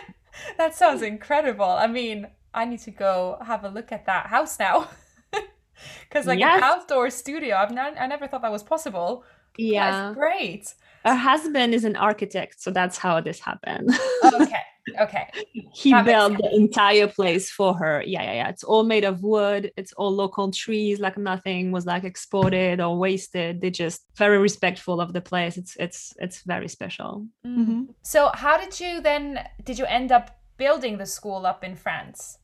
That 0.59 0.75
sounds 0.75 1.03
incredible. 1.03 1.67
I 1.67 1.87
mean 1.87 2.29
i 2.55 2.65
need 2.65 2.81
to 2.81 2.91
go 2.91 3.37
have 3.45 3.65
a 3.65 3.69
look 3.69 3.93
at 3.93 4.07
that 4.07 4.29
house 4.29 4.59
now 4.59 4.89
because 6.09 6.27
like 6.27 6.39
yes. 6.39 6.59
an 6.59 6.63
outdoor 6.63 7.11
studio 7.11 7.57
i've 7.57 7.73
not 7.73 7.95
i 7.99 8.07
never 8.07 8.27
thought 8.27 8.43
that 8.43 8.53
was 8.53 8.63
possible. 8.63 9.25
Yeah. 9.59 9.91
that's 9.91 10.17
great. 10.17 10.75
Her 11.03 11.15
husband 11.15 11.73
is 11.73 11.85
an 11.85 11.97
architect 11.97 12.61
so 12.61 12.71
that's 12.71 12.99
how 12.99 13.21
this 13.21 13.41
happened. 13.41 13.91
Okay 14.25 14.63
okay. 15.01 15.31
He 15.75 15.91
that 15.91 16.05
built 16.05 16.39
the 16.39 16.55
entire 16.55 17.07
place 17.07 17.51
for 17.51 17.75
her. 17.75 18.03
Yeah 18.07 18.23
yeah 18.23 18.33
yeah. 18.35 18.49
It's 18.49 18.65
all 18.65 18.85
made 18.85 19.05
of 19.05 19.23
wood. 19.23 19.73
It's 19.77 19.93
all 19.95 20.13
local 20.13 20.51
trees 20.51 21.01
like 21.01 21.19
nothing 21.19 21.73
was 21.73 21.87
like 21.87 22.05
exported 22.05 22.81
or 22.81 22.97
wasted. 22.97 23.61
They 23.61 23.71
just 23.71 24.03
very 24.17 24.39
respectful 24.39 25.01
of 25.01 25.13
the 25.13 25.21
place. 25.21 25.57
It's 25.57 25.77
it's 25.77 26.15
it's 26.19 26.43
very 26.43 26.69
special. 26.69 27.27
Mm-hmm. 27.47 27.63
mm-hmm. 27.63 27.83
so 28.03 28.31
how 28.35 28.57
did 28.59 28.79
you 28.81 29.01
then 29.01 29.41
did 29.65 29.79
you 29.79 29.87
end 29.87 30.13
up 30.13 30.39
building 30.57 30.99
the 30.99 31.07
school 31.07 31.45
up 31.45 31.63
in 31.63 31.75
france 31.77 32.39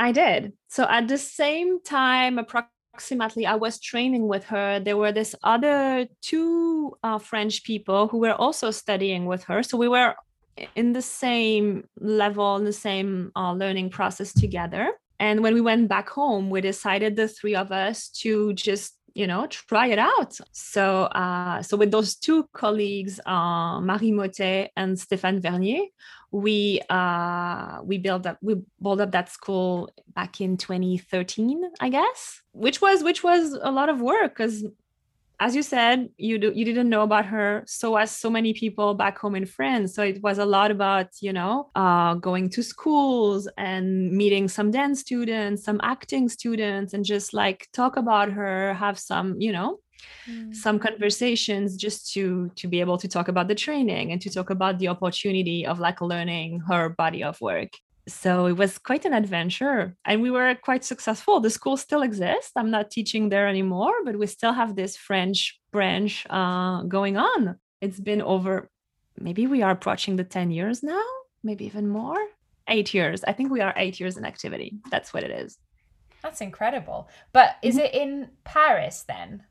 I 0.00 0.12
did. 0.12 0.54
So 0.68 0.86
at 0.88 1.08
the 1.08 1.18
same 1.18 1.82
time, 1.82 2.38
approximately, 2.38 3.44
I 3.44 3.56
was 3.56 3.78
training 3.78 4.28
with 4.28 4.44
her. 4.44 4.80
There 4.80 4.96
were 4.96 5.12
this 5.12 5.34
other 5.44 6.08
two 6.22 6.96
uh, 7.02 7.18
French 7.18 7.64
people 7.64 8.08
who 8.08 8.16
were 8.16 8.32
also 8.32 8.70
studying 8.70 9.26
with 9.26 9.44
her. 9.44 9.62
So 9.62 9.76
we 9.76 9.88
were 9.88 10.14
in 10.74 10.94
the 10.94 11.02
same 11.02 11.84
level, 11.98 12.56
in 12.56 12.64
the 12.64 12.72
same 12.72 13.30
uh, 13.36 13.52
learning 13.52 13.90
process 13.90 14.32
together. 14.32 14.90
And 15.18 15.42
when 15.42 15.52
we 15.52 15.60
went 15.60 15.88
back 15.88 16.08
home, 16.08 16.48
we 16.48 16.62
decided 16.62 17.14
the 17.14 17.28
three 17.28 17.54
of 17.54 17.70
us 17.70 18.08
to 18.22 18.54
just 18.54 18.96
you 19.14 19.26
know 19.26 19.46
try 19.46 19.86
it 19.88 19.98
out. 19.98 20.38
So 20.52 21.04
uh, 21.04 21.62
so 21.62 21.76
with 21.76 21.90
those 21.90 22.14
two 22.16 22.48
colleagues 22.52 23.20
uh, 23.26 23.80
marie 23.80 24.12
motet 24.12 24.70
and 24.76 24.96
stéphane 24.96 25.40
vernier 25.42 25.84
we 26.32 26.80
uh, 26.88 27.80
we 27.82 27.98
built 27.98 28.26
up 28.26 28.38
we 28.40 28.56
built 28.80 29.00
up 29.00 29.12
that 29.12 29.28
school 29.28 29.90
back 30.14 30.40
in 30.40 30.56
2013 30.56 31.62
i 31.80 31.88
guess 31.88 32.42
which 32.52 32.80
was 32.80 33.02
which 33.02 33.22
was 33.22 33.52
a 33.62 33.70
lot 33.70 33.88
of 33.88 34.00
work 34.00 34.36
because 34.36 34.64
as 35.40 35.56
you 35.56 35.62
said 35.62 36.08
you 36.18 36.38
do, 36.38 36.52
you 36.54 36.64
didn't 36.64 36.90
know 36.90 37.02
about 37.02 37.24
her 37.24 37.64
so 37.66 37.96
as 37.96 38.10
so 38.10 38.28
many 38.30 38.52
people 38.52 38.94
back 38.94 39.18
home 39.18 39.34
in 39.34 39.46
france 39.46 39.94
so 39.94 40.02
it 40.02 40.22
was 40.22 40.38
a 40.38 40.44
lot 40.44 40.70
about 40.70 41.08
you 41.20 41.32
know 41.32 41.70
uh, 41.74 42.14
going 42.14 42.48
to 42.48 42.62
schools 42.62 43.48
and 43.56 44.12
meeting 44.12 44.46
some 44.46 44.70
dance 44.70 45.00
students 45.00 45.64
some 45.64 45.80
acting 45.82 46.28
students 46.28 46.92
and 46.92 47.04
just 47.04 47.32
like 47.32 47.66
talk 47.72 47.96
about 47.96 48.30
her 48.30 48.74
have 48.74 48.98
some 48.98 49.34
you 49.40 49.50
know 49.50 49.80
mm. 50.28 50.54
some 50.54 50.78
conversations 50.78 51.76
just 51.76 52.12
to 52.12 52.50
to 52.54 52.68
be 52.68 52.80
able 52.80 52.98
to 52.98 53.08
talk 53.08 53.28
about 53.28 53.48
the 53.48 53.54
training 53.54 54.12
and 54.12 54.20
to 54.20 54.30
talk 54.30 54.50
about 54.50 54.78
the 54.78 54.88
opportunity 54.88 55.66
of 55.66 55.80
like 55.80 56.00
learning 56.02 56.60
her 56.60 56.90
body 56.90 57.24
of 57.24 57.40
work 57.40 57.70
so 58.08 58.46
it 58.46 58.56
was 58.56 58.78
quite 58.78 59.04
an 59.04 59.12
adventure 59.12 59.96
and 60.04 60.22
we 60.22 60.30
were 60.30 60.54
quite 60.54 60.84
successful. 60.84 61.40
The 61.40 61.50
school 61.50 61.76
still 61.76 62.02
exists. 62.02 62.52
I'm 62.56 62.70
not 62.70 62.90
teaching 62.90 63.28
there 63.28 63.48
anymore 63.48 63.92
but 64.04 64.18
we 64.18 64.26
still 64.26 64.52
have 64.52 64.76
this 64.76 64.96
french 64.96 65.60
branch 65.70 66.26
uh, 66.30 66.82
going 66.82 67.16
on. 67.16 67.56
It's 67.80 68.00
been 68.00 68.22
over 68.22 68.68
maybe 69.18 69.46
we 69.46 69.62
are 69.62 69.70
approaching 69.70 70.16
the 70.16 70.24
10 70.24 70.50
years 70.50 70.82
now 70.82 71.02
maybe 71.42 71.66
even 71.66 71.88
more. 71.88 72.18
Eight 72.68 72.94
years. 72.94 73.24
I 73.24 73.32
think 73.32 73.50
we 73.50 73.60
are 73.60 73.74
eight 73.76 73.98
years 73.98 74.16
in 74.16 74.24
activity. 74.24 74.78
That's 74.90 75.12
what 75.12 75.24
it 75.24 75.30
is. 75.30 75.58
That's 76.22 76.40
incredible. 76.40 77.08
But 77.32 77.56
is 77.62 77.76
mm-hmm. 77.76 77.84
it 77.84 77.94
in 77.94 78.28
paris 78.44 79.04
then? 79.08 79.44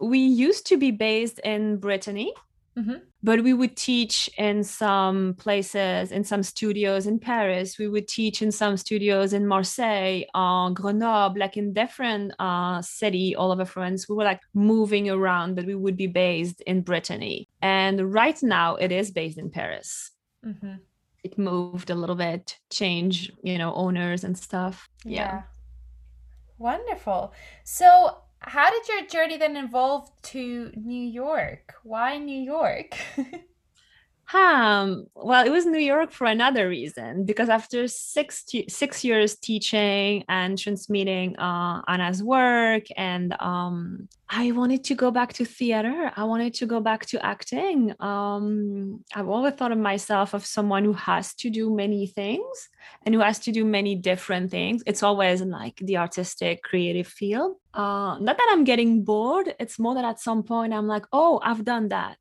We 0.00 0.18
used 0.18 0.66
to 0.66 0.76
be 0.76 0.90
based 0.90 1.38
in 1.40 1.76
Brittany. 1.76 2.34
Mm-hmm. 2.78 2.94
But 3.22 3.42
we 3.42 3.52
would 3.52 3.76
teach 3.76 4.30
in 4.38 4.64
some 4.64 5.34
places, 5.34 6.12
in 6.12 6.24
some 6.24 6.42
studios 6.42 7.06
in 7.06 7.18
Paris. 7.18 7.78
We 7.78 7.88
would 7.88 8.08
teach 8.08 8.40
in 8.42 8.52
some 8.52 8.76
studios 8.76 9.32
in 9.32 9.46
Marseille, 9.46 10.22
on 10.34 10.74
Grenoble, 10.74 11.38
like 11.38 11.56
in 11.56 11.72
different 11.72 12.32
uh, 12.38 12.80
city 12.80 13.36
all 13.36 13.52
over 13.52 13.64
France. 13.64 14.08
We 14.08 14.14
were 14.14 14.24
like 14.24 14.40
moving 14.54 15.10
around, 15.10 15.56
but 15.56 15.66
we 15.66 15.74
would 15.74 15.96
be 15.96 16.06
based 16.06 16.60
in 16.62 16.82
Brittany. 16.82 17.48
And 17.60 18.12
right 18.12 18.40
now, 18.42 18.76
it 18.76 18.92
is 18.92 19.10
based 19.10 19.38
in 19.38 19.50
Paris. 19.50 20.12
Mm-hmm. 20.46 20.74
It 21.22 21.36
moved 21.36 21.90
a 21.90 21.94
little 21.94 22.16
bit, 22.16 22.56
change, 22.70 23.30
you 23.42 23.58
know, 23.58 23.74
owners 23.74 24.24
and 24.24 24.38
stuff. 24.38 24.88
yeah. 25.04 25.12
yeah. 25.14 25.42
Wonderful. 26.56 27.32
So 27.64 28.18
how 28.40 28.70
did 28.70 28.88
your 28.88 29.06
journey 29.06 29.36
then 29.36 29.56
evolve 29.56 30.10
to 30.22 30.72
New 30.74 31.06
York? 31.06 31.74
Why 31.82 32.16
New 32.18 32.40
York? 32.40 32.96
well, 34.32 35.44
it 35.44 35.50
was 35.50 35.66
New 35.66 35.80
York 35.80 36.12
for 36.12 36.26
another 36.26 36.68
reason 36.68 37.24
because 37.24 37.48
after 37.48 37.88
six 37.88 38.44
six 38.68 39.02
years 39.02 39.36
teaching 39.36 40.24
and 40.28 40.56
transmitting 40.56 41.36
uh, 41.36 41.82
Anna's 41.88 42.22
work, 42.22 42.84
and 42.96 43.34
um, 43.40 44.08
I 44.28 44.52
wanted 44.52 44.84
to 44.84 44.94
go 44.94 45.10
back 45.10 45.32
to 45.34 45.44
theater. 45.44 46.12
I 46.16 46.22
wanted 46.24 46.54
to 46.54 46.66
go 46.66 46.78
back 46.78 47.06
to 47.06 47.24
acting. 47.26 47.92
Um, 47.98 49.04
I've 49.12 49.28
always 49.28 49.54
thought 49.54 49.72
of 49.72 49.78
myself 49.78 50.32
of 50.32 50.46
someone 50.46 50.84
who 50.84 50.92
has 50.92 51.34
to 51.36 51.50
do 51.50 51.74
many 51.74 52.06
things 52.06 52.68
and 53.04 53.14
who 53.14 53.20
has 53.22 53.40
to 53.40 53.52
do 53.52 53.64
many 53.64 53.96
different 53.96 54.52
things. 54.52 54.84
It's 54.86 55.02
always 55.02 55.42
like 55.42 55.76
the 55.78 55.96
artistic, 55.96 56.62
creative 56.62 57.08
field. 57.08 57.56
Uh, 57.74 58.18
not 58.20 58.36
that 58.36 58.48
I'm 58.52 58.62
getting 58.62 59.02
bored. 59.02 59.54
It's 59.58 59.78
more 59.78 59.94
that 59.96 60.04
at 60.04 60.20
some 60.20 60.44
point 60.44 60.72
I'm 60.72 60.86
like, 60.86 61.06
oh, 61.12 61.40
I've 61.42 61.64
done 61.64 61.88
that. 61.88 62.18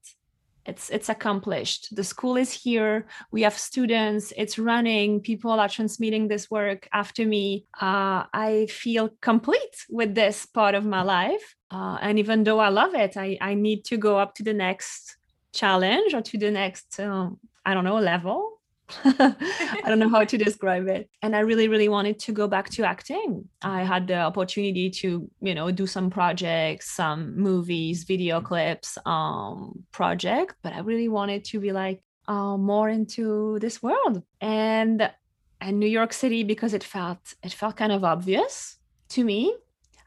It's 0.69 0.89
it's 0.89 1.09
accomplished. 1.09 1.95
The 1.95 2.03
school 2.03 2.37
is 2.37 2.51
here. 2.51 3.07
We 3.31 3.41
have 3.41 3.57
students. 3.57 4.33
It's 4.37 4.57
running. 4.59 5.21
People 5.21 5.51
are 5.51 5.69
transmitting 5.69 6.27
this 6.27 6.49
work 6.49 6.87
after 6.93 7.25
me. 7.25 7.65
Uh, 7.81 8.23
I 8.49 8.67
feel 8.69 9.09
complete 9.21 9.77
with 9.89 10.15
this 10.15 10.45
part 10.45 10.75
of 10.75 10.85
my 10.85 11.01
life. 11.01 11.55
Uh, 11.71 11.97
and 12.01 12.19
even 12.19 12.43
though 12.43 12.59
I 12.59 12.69
love 12.69 12.93
it, 12.95 13.17
I, 13.17 13.37
I 13.41 13.53
need 13.53 13.85
to 13.85 13.97
go 13.97 14.17
up 14.17 14.35
to 14.35 14.43
the 14.43 14.53
next 14.53 15.17
challenge 15.53 16.13
or 16.13 16.21
to 16.21 16.37
the 16.37 16.51
next 16.51 16.99
um, 16.99 17.39
I 17.65 17.73
don't 17.73 17.83
know 17.83 17.99
level 17.99 18.58
I 19.03 19.81
don't 19.87 19.99
know 19.99 20.09
how 20.09 20.23
to 20.23 20.37
describe 20.37 20.87
it. 20.87 21.09
And 21.21 21.35
I 21.35 21.39
really, 21.39 21.67
really 21.67 21.89
wanted 21.89 22.19
to 22.19 22.31
go 22.31 22.47
back 22.47 22.69
to 22.71 22.83
acting. 22.83 23.47
I 23.61 23.83
had 23.83 24.07
the 24.07 24.17
opportunity 24.17 24.89
to, 24.89 25.29
you 25.41 25.55
know, 25.55 25.71
do 25.71 25.87
some 25.87 26.09
projects, 26.09 26.91
some 26.91 27.37
movies, 27.37 28.03
video 28.03 28.41
clips, 28.41 28.97
um, 29.05 29.83
project, 29.91 30.55
but 30.63 30.73
I 30.73 30.79
really 30.79 31.09
wanted 31.09 31.45
to 31.45 31.59
be 31.59 31.71
like 31.71 32.01
uh, 32.27 32.57
more 32.57 32.89
into 32.89 33.59
this 33.59 33.81
world. 33.81 34.23
And 34.41 35.09
and 35.61 35.79
New 35.79 35.87
York 35.87 36.13
City 36.13 36.43
because 36.43 36.73
it 36.73 36.83
felt 36.83 37.33
it 37.43 37.53
felt 37.53 37.75
kind 37.75 37.91
of 37.91 38.03
obvious 38.03 38.77
to 39.09 39.23
me 39.23 39.53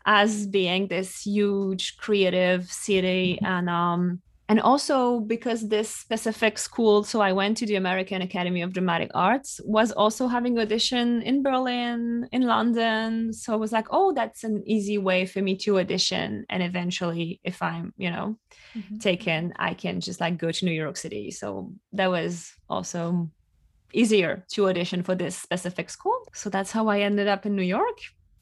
as 0.06 0.46
being 0.46 0.88
this 0.88 1.22
huge 1.22 1.96
creative 1.98 2.70
city 2.70 3.38
and 3.42 3.68
um 3.68 4.20
and 4.52 4.60
also 4.60 5.20
because 5.20 5.66
this 5.68 5.88
specific 5.88 6.58
school 6.58 7.02
so 7.02 7.22
i 7.22 7.32
went 7.32 7.56
to 7.56 7.64
the 7.64 7.76
american 7.76 8.20
academy 8.20 8.60
of 8.60 8.74
dramatic 8.74 9.10
arts 9.14 9.62
was 9.64 9.90
also 9.92 10.26
having 10.26 10.58
audition 10.58 11.22
in 11.22 11.42
berlin 11.42 12.28
in 12.32 12.42
london. 12.42 13.32
So 13.32 13.54
i 13.54 13.56
was 13.56 13.72
like 13.72 13.86
oh 13.90 14.12
that's 14.12 14.44
an 14.44 14.62
easy 14.66 14.98
way 14.98 15.24
for 15.24 15.40
me 15.40 15.56
to 15.64 15.78
audition. 15.78 16.44
And 16.50 16.62
eventually 16.62 17.40
if 17.44 17.62
i'm 17.62 17.94
you 17.96 18.10
know 18.10 18.36
mm-hmm. 18.76 18.98
taken 18.98 19.54
i 19.56 19.72
can 19.72 20.00
just 20.00 20.20
like 20.20 20.36
go 20.36 20.50
to 20.52 20.64
new 20.66 20.78
york 20.84 20.98
city. 20.98 21.30
So 21.30 21.72
that 21.94 22.10
was 22.10 22.52
also 22.68 23.30
easier 23.94 24.44
to 24.52 24.68
audition 24.68 25.02
for 25.02 25.14
this 25.14 25.34
specific 25.34 25.88
school. 25.88 26.20
So 26.34 26.50
that's 26.50 26.72
how 26.76 26.88
i 26.88 27.00
ended 27.00 27.26
up 27.26 27.46
in 27.46 27.56
new 27.56 27.70
york 27.78 27.98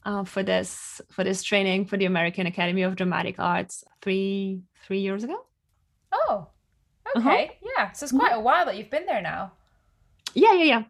uh, 0.09 0.25
for 0.25 0.43
this 0.43 1.01
for 1.15 1.23
this 1.23 1.45
training 1.45 1.87
for 1.87 1.97
the 1.99 2.07
american 2.07 2.47
academy 2.47 2.83
of 2.83 2.97
dramatic 2.97 3.37
arts 3.39 3.85
three 4.03 4.63
three 4.87 5.03
years 5.07 5.23
ago 5.25 5.39
Oh, 6.13 6.49
uh-huh. 7.07 7.21
okay. 7.21 7.45
Uh-huh. 7.45 7.73
Yeah. 7.77 7.93
So 7.93 8.05
it's 8.05 8.13
quite 8.13 8.33
a 8.33 8.41
while 8.41 8.67
that 8.67 8.77
you've 8.77 8.91
been 8.91 9.07
there 9.07 9.23
now. 9.23 9.53
Yeah, 10.35 10.55
yeah, 10.55 10.65
yeah. 10.65 10.83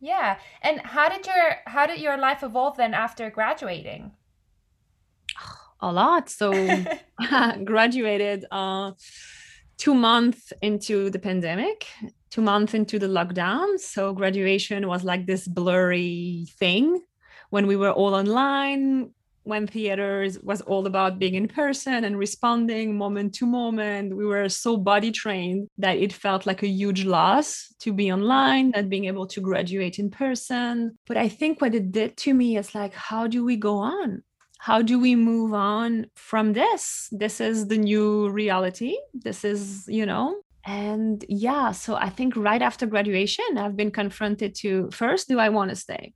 Yeah. 0.00 0.38
And 0.62 0.80
how 0.80 1.08
did 1.08 1.26
your 1.26 1.56
how 1.66 1.86
did 1.86 2.00
your 2.00 2.16
life 2.16 2.42
evolve 2.42 2.76
then 2.76 2.94
after 2.94 3.30
graduating? 3.30 4.12
A 5.80 5.92
lot. 5.92 6.28
So 6.28 6.52
graduated 7.64 8.44
uh 8.50 8.92
two 9.76 9.94
months 9.94 10.52
into 10.60 11.08
the 11.10 11.18
pandemic, 11.18 11.86
two 12.30 12.42
months 12.42 12.74
into 12.74 12.98
the 12.98 13.06
lockdown. 13.06 13.78
So 13.78 14.12
graduation 14.12 14.88
was 14.88 15.04
like 15.04 15.26
this 15.26 15.46
blurry 15.46 16.46
thing 16.58 17.00
when 17.50 17.66
we 17.66 17.76
were 17.76 17.92
all 17.92 18.14
online 18.14 19.10
when 19.48 19.66
theaters 19.66 20.38
was 20.42 20.60
all 20.62 20.86
about 20.86 21.18
being 21.18 21.34
in 21.34 21.48
person 21.48 22.04
and 22.04 22.18
responding 22.18 22.96
moment 22.96 23.34
to 23.34 23.46
moment 23.46 24.14
we 24.14 24.26
were 24.26 24.48
so 24.48 24.76
body 24.76 25.10
trained 25.10 25.66
that 25.78 25.96
it 25.96 26.12
felt 26.12 26.46
like 26.46 26.62
a 26.62 26.68
huge 26.68 27.04
loss 27.04 27.74
to 27.80 27.92
be 27.92 28.12
online 28.12 28.70
not 28.70 28.88
being 28.88 29.06
able 29.06 29.26
to 29.26 29.40
graduate 29.40 29.98
in 29.98 30.10
person. 30.10 30.96
But 31.06 31.16
i 31.16 31.28
think 31.28 31.60
what 31.60 31.74
it 31.74 31.90
did 31.90 32.16
to 32.18 32.34
me 32.34 32.56
is 32.56 32.74
like 32.74 32.94
how 32.94 33.26
do 33.26 33.44
we 33.44 33.56
go 33.56 33.78
on? 33.78 34.22
How 34.60 34.82
do 34.82 34.98
we 34.98 35.14
move 35.14 35.54
on 35.54 36.06
from 36.16 36.52
this? 36.52 37.08
This 37.12 37.40
is 37.40 37.68
the 37.68 37.78
new 37.78 38.28
reality. 38.28 38.96
This 39.14 39.44
is 39.44 39.84
you 39.88 40.04
know 40.04 40.36
and 40.64 41.24
yeah 41.28 41.72
so 41.72 41.94
i 41.94 42.10
think 42.10 42.36
right 42.36 42.60
after 42.60 42.84
graduation 42.84 43.56
i've 43.56 43.76
been 43.76 43.90
confronted 43.90 44.54
to 44.54 44.90
first 44.92 45.28
do 45.28 45.38
i 45.38 45.48
want 45.48 45.70
to 45.70 45.76
stay 45.76 46.12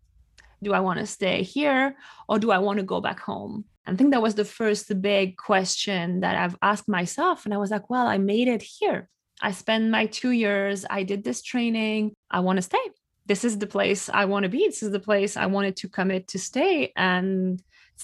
do 0.63 0.73
I 0.73 0.81
want 0.81 1.01
to 1.01 1.07
stay 1.07 1.43
here 1.43 1.97
or 2.29 2.39
do 2.39 2.51
I 2.51 2.59
want 2.59 2.79
to 2.79 2.85
go 2.85 3.01
back 3.01 3.21
home? 3.21 3.65
I 3.87 3.95
think 3.95 4.13
that 4.13 4.23
was 4.23 4.37
the 4.37 4.45
first 4.45 5.01
big 5.03 5.37
question 5.37 6.21
that 6.21 6.37
I've 6.37 6.57
asked 6.63 6.89
myself. 6.89 7.45
And 7.45 7.53
I 7.53 7.57
was 7.57 7.71
like, 7.71 7.91
well, 7.91 8.07
I 8.07 8.19
made 8.19 8.49
it 8.49 8.63
here. 8.63 9.09
I 9.41 9.51
spent 9.51 9.91
my 9.91 10.07
two 10.07 10.31
years, 10.31 10.87
I 10.89 11.03
did 11.03 11.25
this 11.25 11.43
training. 11.43 12.13
I 12.31 12.41
want 12.41 12.59
to 12.59 12.63
stay. 12.63 12.79
This 13.27 13.45
is 13.45 13.59
the 13.59 13.67
place 13.67 14.09
I 14.09 14.25
want 14.27 14.45
to 14.45 14.49
be. 14.49 14.67
This 14.67 14.83
is 14.83 14.93
the 14.93 15.01
place 15.01 15.37
I 15.37 15.47
wanted 15.47 15.77
to 15.77 15.89
commit 15.89 16.29
to 16.29 16.39
stay. 16.39 16.93
And 16.97 17.61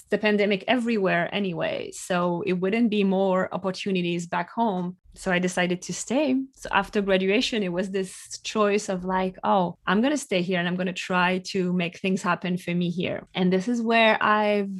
the 0.09 0.17
pandemic 0.17 0.63
everywhere 0.67 1.29
anyway. 1.33 1.91
So 1.93 2.43
it 2.45 2.53
wouldn't 2.53 2.89
be 2.89 3.03
more 3.03 3.53
opportunities 3.53 4.27
back 4.27 4.49
home 4.51 4.97
so 5.15 5.31
I 5.31 5.39
decided 5.39 5.81
to 5.83 5.93
stay. 5.93 6.35
So 6.53 6.69
after 6.71 7.01
graduation, 7.01 7.61
it 7.63 7.73
was 7.73 7.91
this 7.91 8.39
choice 8.43 8.87
of 8.87 9.03
like, 9.03 9.37
oh, 9.43 9.77
I'm 9.85 10.01
going 10.01 10.13
to 10.13 10.17
stay 10.17 10.41
here 10.41 10.59
and 10.59 10.67
I'm 10.67 10.75
going 10.75 10.87
to 10.87 10.93
try 10.93 11.39
to 11.47 11.73
make 11.73 11.99
things 11.99 12.21
happen 12.21 12.57
for 12.57 12.73
me 12.73 12.89
here. 12.89 13.27
And 13.33 13.51
this 13.51 13.67
is 13.67 13.81
where 13.81 14.21
I've 14.23 14.71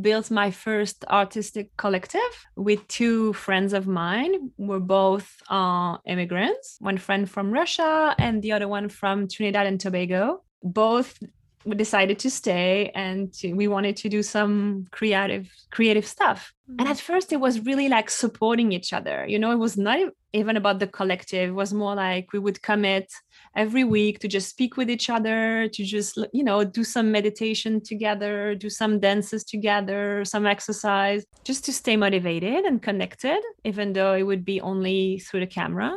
built 0.00 0.30
my 0.30 0.50
first 0.50 1.04
artistic 1.06 1.76
collective 1.76 2.20
with 2.56 2.86
two 2.86 3.32
friends 3.32 3.72
of 3.72 3.86
mine. 3.88 4.52
We're 4.56 4.78
both 4.78 5.28
uh, 5.48 5.96
immigrants, 6.06 6.76
one 6.78 6.98
friend 6.98 7.28
from 7.28 7.50
Russia 7.50 8.14
and 8.18 8.40
the 8.42 8.52
other 8.52 8.68
one 8.68 8.88
from 8.88 9.26
Trinidad 9.28 9.66
and 9.66 9.80
Tobago. 9.80 10.44
Both 10.62 11.18
we 11.64 11.74
decided 11.74 12.18
to 12.20 12.30
stay 12.30 12.90
and 12.94 13.32
to, 13.34 13.52
we 13.52 13.68
wanted 13.68 13.96
to 13.96 14.08
do 14.08 14.22
some 14.22 14.86
creative 14.90 15.50
creative 15.70 16.06
stuff. 16.06 16.52
Mm-hmm. 16.68 16.80
and 16.80 16.88
at 16.88 17.00
first 17.00 17.32
it 17.32 17.40
was 17.40 17.64
really 17.64 17.88
like 17.88 18.10
supporting 18.10 18.72
each 18.72 18.92
other. 18.92 19.26
You 19.26 19.38
know 19.38 19.50
it 19.52 19.58
was 19.58 19.76
not 19.76 19.98
even 20.32 20.56
about 20.56 20.78
the 20.78 20.86
collective. 20.86 21.48
It 21.50 21.52
was 21.52 21.72
more 21.72 21.94
like 21.94 22.32
we 22.32 22.38
would 22.38 22.62
commit 22.62 23.10
every 23.56 23.84
week 23.84 24.18
to 24.20 24.28
just 24.28 24.48
speak 24.50 24.76
with 24.76 24.90
each 24.90 25.08
other 25.08 25.68
to 25.68 25.84
just 25.84 26.18
you 26.32 26.44
know 26.44 26.64
do 26.64 26.84
some 26.84 27.10
meditation 27.10 27.80
together 27.80 28.54
do 28.54 28.68
some 28.68 29.00
dances 29.00 29.42
together 29.44 30.24
some 30.24 30.46
exercise 30.46 31.24
just 31.44 31.64
to 31.64 31.72
stay 31.72 31.96
motivated 31.96 32.64
and 32.64 32.82
connected 32.82 33.40
even 33.64 33.92
though 33.94 34.14
it 34.14 34.22
would 34.22 34.44
be 34.44 34.60
only 34.60 35.18
through 35.18 35.40
the 35.40 35.46
camera. 35.46 35.96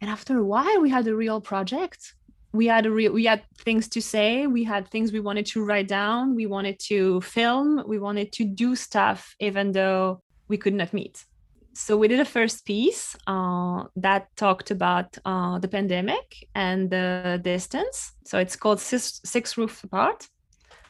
And 0.00 0.10
after 0.10 0.38
a 0.38 0.44
while 0.44 0.80
we 0.80 0.90
had 0.90 1.06
a 1.06 1.14
real 1.14 1.40
project 1.40 2.14
we 2.52 2.66
had 2.66 2.86
a 2.86 2.90
real 2.90 3.12
we 3.12 3.24
had 3.24 3.42
things 3.58 3.88
to 3.88 4.00
say. 4.00 4.46
We 4.46 4.64
had 4.64 4.88
things 4.88 5.12
we 5.12 5.20
wanted 5.20 5.46
to 5.46 5.64
write 5.64 5.88
down. 5.88 6.34
We 6.34 6.46
wanted 6.46 6.78
to 6.90 7.20
film. 7.20 7.82
We 7.86 7.98
wanted 7.98 8.32
to 8.32 8.44
do 8.44 8.74
stuff 8.74 9.34
even 9.40 9.72
though 9.72 10.22
we 10.48 10.56
could 10.56 10.74
not 10.74 10.92
meet. 10.92 11.24
So 11.74 11.96
we 11.96 12.08
did 12.08 12.18
a 12.18 12.24
first 12.24 12.64
piece 12.64 13.14
uh, 13.26 13.84
that 13.96 14.34
talked 14.36 14.70
about 14.72 15.16
uh, 15.24 15.58
the 15.60 15.68
pandemic 15.68 16.48
and 16.54 16.90
the 16.90 17.38
distance. 17.42 18.12
So 18.24 18.38
it's 18.38 18.56
called 18.56 18.80
six, 18.80 19.20
six 19.24 19.56
roofs 19.56 19.84
apart. 19.84 20.26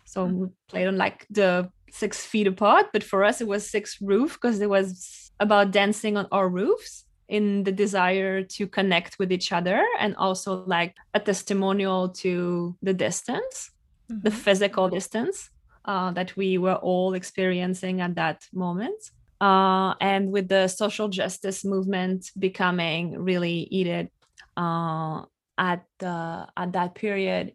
So 0.07 0.27
mm-hmm. 0.27 0.41
we 0.41 0.47
played 0.69 0.87
on 0.87 0.97
like 0.97 1.27
the 1.29 1.71
six 1.91 2.25
feet 2.25 2.47
apart 2.47 2.87
but 2.93 3.03
for 3.03 3.25
us 3.25 3.41
it 3.41 3.49
was 3.49 3.69
six 3.69 4.01
roof 4.01 4.35
because 4.35 4.61
it 4.61 4.69
was 4.69 5.31
about 5.41 5.71
dancing 5.71 6.17
on 6.17 6.27
our 6.33 6.49
roofs 6.49 7.05
in 7.29 7.63
the 7.65 7.73
desire 7.73 8.43
to 8.43 8.67
connect 8.67 9.19
with 9.19 9.31
each 9.31 9.53
other 9.53 9.85
and 9.99 10.17
also 10.17 10.65
like 10.65 10.97
a 11.15 11.21
testimonial 11.21 12.09
to 12.09 12.75
the 12.83 12.95
distance 12.95 13.71
mm-hmm. 14.11 14.21
the 14.23 14.31
physical 14.31 14.89
distance 14.89 15.51
uh, 15.85 16.11
that 16.13 16.37
we 16.37 16.59
were 16.59 16.77
all 16.77 17.15
experiencing 17.15 18.01
at 18.01 18.15
that 18.15 18.45
moment 18.53 19.11
uh, 19.41 19.95
and 20.01 20.33
with 20.33 20.49
the 20.49 20.67
social 20.69 21.09
justice 21.09 21.65
movement 21.65 22.31
becoming 22.39 23.19
really 23.19 23.69
heated 23.71 24.09
uh, 24.57 25.23
at 25.59 25.85
the 25.99 26.47
at 26.57 26.73
that 26.73 26.95
period 26.95 27.53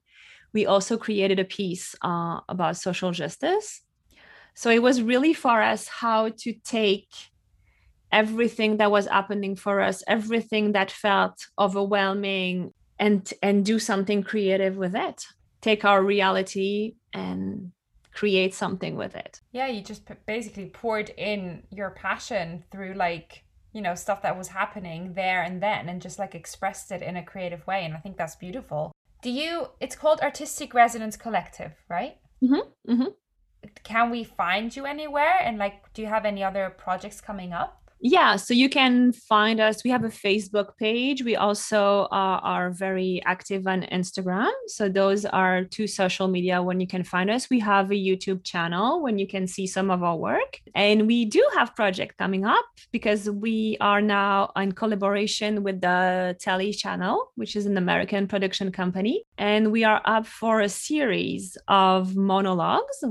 we 0.53 0.67
also 0.67 0.97
created 0.97 1.39
a 1.39 1.45
piece 1.45 1.95
uh, 2.03 2.39
about 2.47 2.77
social 2.77 3.11
justice 3.11 3.81
so 4.55 4.69
it 4.69 4.83
was 4.83 5.01
really 5.01 5.33
for 5.33 5.61
us 5.63 5.87
how 5.87 6.29
to 6.29 6.53
take 6.63 7.09
everything 8.13 8.77
that 8.77 8.91
was 8.91 9.07
happening 9.07 9.55
for 9.55 9.81
us 9.81 10.03
everything 10.07 10.71
that 10.71 10.91
felt 10.91 11.47
overwhelming 11.57 12.71
and 12.99 13.33
and 13.41 13.65
do 13.65 13.79
something 13.79 14.23
creative 14.23 14.77
with 14.77 14.95
it. 14.95 15.25
Take 15.61 15.85
our 15.85 16.03
reality 16.03 16.95
and 17.13 17.71
create 18.13 18.53
something 18.53 18.95
with 18.95 19.15
it. 19.15 19.41
Yeah 19.51 19.67
you 19.67 19.81
just 19.81 20.03
basically 20.25 20.67
poured 20.67 21.09
in 21.09 21.63
your 21.71 21.89
passion 21.91 22.63
through 22.71 22.93
like 22.93 23.43
you 23.73 23.81
know 23.81 23.95
stuff 23.95 24.21
that 24.21 24.37
was 24.37 24.49
happening 24.49 25.13
there 25.15 25.41
and 25.41 25.61
then 25.61 25.89
and 25.89 26.01
just 26.01 26.19
like 26.19 26.35
expressed 26.35 26.91
it 26.91 27.01
in 27.01 27.17
a 27.17 27.23
creative 27.23 27.65
way 27.65 27.83
and 27.85 27.93
i 27.93 27.97
think 27.97 28.17
that's 28.17 28.35
beautiful. 28.35 28.91
Do 29.21 29.31
you 29.31 29.67
it's 29.79 29.95
called 29.95 30.19
artistic 30.21 30.73
resonance 30.73 31.17
collective 31.17 31.73
right? 31.89 32.17
Mm-hmm, 32.43 32.91
mm-hmm. 32.91 33.11
can 33.83 34.11
we 34.11 34.23
find 34.23 34.75
you 34.75 34.85
anywhere? 34.85 35.35
And 35.41 35.57
like 35.57 35.91
do 35.93 36.01
you 36.01 36.07
have 36.07 36.25
any 36.25 36.43
other 36.43 36.69
projects 36.69 37.19
coming 37.19 37.51
up 37.51 37.82
yeah, 38.05 38.35
so 38.35 38.53
you 38.53 38.67
can 38.67 39.13
find 39.13 39.61
us. 39.61 39.81
We 39.81 39.89
have 39.89 40.03
a 40.03 40.09
Facebook 40.09 40.75
page. 40.77 41.23
We 41.23 41.37
also 41.37 42.01
uh, 42.11 42.39
are 42.43 42.69
very 42.69 43.21
active 43.25 43.65
on 43.65 43.83
Instagram. 43.83 44.51
So 44.67 44.89
those 44.89 45.23
are 45.23 45.63
two 45.63 45.87
social 45.87 46.27
media 46.27 46.61
when 46.61 46.81
you 46.81 46.87
can 46.87 47.05
find 47.05 47.31
us. 47.31 47.49
We 47.49 47.61
have 47.61 47.91
a 47.91 47.95
YouTube 47.95 48.43
channel 48.43 49.01
when 49.01 49.17
you 49.19 49.25
can 49.25 49.47
see 49.47 49.65
some 49.65 49.89
of 49.89 50.03
our 50.03 50.17
work. 50.17 50.59
And 50.75 51.07
we 51.07 51.23
do 51.23 51.47
have 51.55 51.77
project 51.77 52.17
coming 52.17 52.43
up 52.43 52.65
because 52.91 53.29
we 53.29 53.77
are 53.79 54.01
now 54.01 54.51
in 54.57 54.73
collaboration 54.73 55.63
with 55.63 55.79
the 55.79 56.35
Telly 56.41 56.73
channel, 56.73 57.31
which 57.35 57.55
is 57.55 57.65
an 57.65 57.77
American 57.77 58.27
production 58.27 58.73
company. 58.73 59.23
And 59.37 59.71
we 59.71 59.85
are 59.85 60.01
up 60.03 60.27
for 60.27 60.59
a 60.59 60.67
series 60.67 61.57
of 61.69 62.17
monologues. 62.17 63.01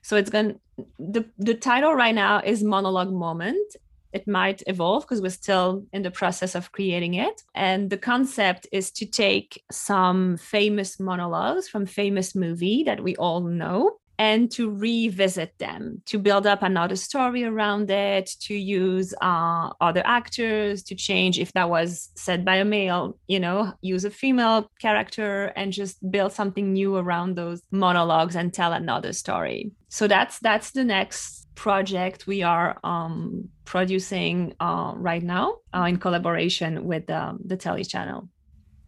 So 0.00 0.16
it's 0.16 0.30
going 0.30 0.58
the 0.98 1.26
the 1.38 1.54
title 1.54 1.94
right 1.94 2.14
now 2.14 2.40
is 2.40 2.62
monologue 2.62 3.12
moment 3.12 3.76
it 4.12 4.26
might 4.26 4.62
evolve 4.66 5.04
because 5.04 5.22
we're 5.22 5.30
still 5.30 5.84
in 5.92 6.02
the 6.02 6.10
process 6.10 6.54
of 6.54 6.72
creating 6.72 7.14
it. 7.14 7.42
And 7.54 7.90
the 7.90 7.98
concept 7.98 8.66
is 8.72 8.90
to 8.92 9.06
take 9.06 9.62
some 9.70 10.36
famous 10.36 10.98
monologues 10.98 11.68
from 11.68 11.86
famous 11.86 12.34
movie 12.34 12.82
that 12.84 13.02
we 13.02 13.16
all 13.16 13.40
know 13.40 14.00
and 14.20 14.50
to 14.50 14.70
revisit 14.70 15.56
them, 15.56 16.02
to 16.04 16.18
build 16.18 16.46
up 16.46 16.62
another 16.62 16.94
story 16.94 17.42
around 17.42 17.90
it, 17.90 18.26
to 18.38 18.54
use 18.54 19.14
uh, 19.22 19.70
other 19.80 20.02
actors, 20.04 20.82
to 20.82 20.94
change 20.94 21.38
if 21.38 21.50
that 21.54 21.70
was 21.70 22.10
said 22.16 22.44
by 22.44 22.56
a 22.56 22.64
male, 22.66 23.16
you 23.28 23.40
know, 23.40 23.72
use 23.80 24.04
a 24.04 24.10
female 24.10 24.70
character 24.78 25.46
and 25.56 25.72
just 25.72 25.96
build 26.10 26.32
something 26.32 26.74
new 26.74 26.96
around 26.96 27.34
those 27.34 27.62
monologues 27.70 28.36
and 28.36 28.52
tell 28.52 28.74
another 28.74 29.14
story. 29.14 29.72
So 29.88 30.06
that's 30.06 30.38
that's 30.40 30.72
the 30.72 30.84
next 30.84 31.48
project 31.54 32.26
we 32.26 32.42
are 32.42 32.78
um, 32.84 33.48
producing 33.64 34.54
uh, 34.60 34.92
right 34.96 35.22
now 35.22 35.58
uh, 35.74 35.82
in 35.82 35.98
collaboration 35.98 36.84
with 36.84 37.10
um, 37.10 37.40
the 37.44 37.56
Telly 37.56 37.84
channel. 37.84 38.28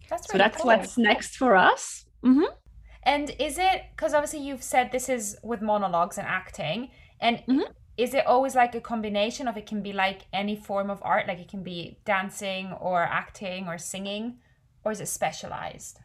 That's 0.09 0.31
so 0.31 0.39
that's 0.39 0.59
cool. 0.59 0.67
what's 0.67 0.99
next 0.99 1.37
for 1.37 1.57
us. 1.57 2.05
Mm-hmm. 2.25 2.53
And 3.05 3.35
is 3.39 3.59
it 3.59 3.83
because 3.95 4.15
obviously 4.15 4.41
you've 4.41 4.63
said 4.63 4.93
this 4.93 5.09
is 5.09 5.37
with 5.43 5.61
monologues 5.61 6.19
and 6.19 6.27
acting, 6.27 6.91
and 7.21 7.39
mm-hmm. 7.39 7.73
is 7.97 8.15
it 8.15 8.27
always 8.27 8.55
like 8.55 8.75
a 8.75 8.81
combination 8.81 9.49
of 9.49 9.57
it 9.57 9.67
can 9.67 9.83
be 9.83 9.93
like 9.93 10.27
any 10.33 10.55
form 10.55 10.91
of 10.91 11.01
art, 11.03 11.27
like 11.27 11.41
it 11.41 11.49
can 11.49 11.63
be 11.63 11.99
dancing 12.05 12.73
or 12.73 13.03
acting 13.03 13.69
or 13.69 13.79
singing, 13.79 14.39
or 14.85 14.93
is 14.93 15.01
it 15.01 15.09
specialized? 15.09 15.99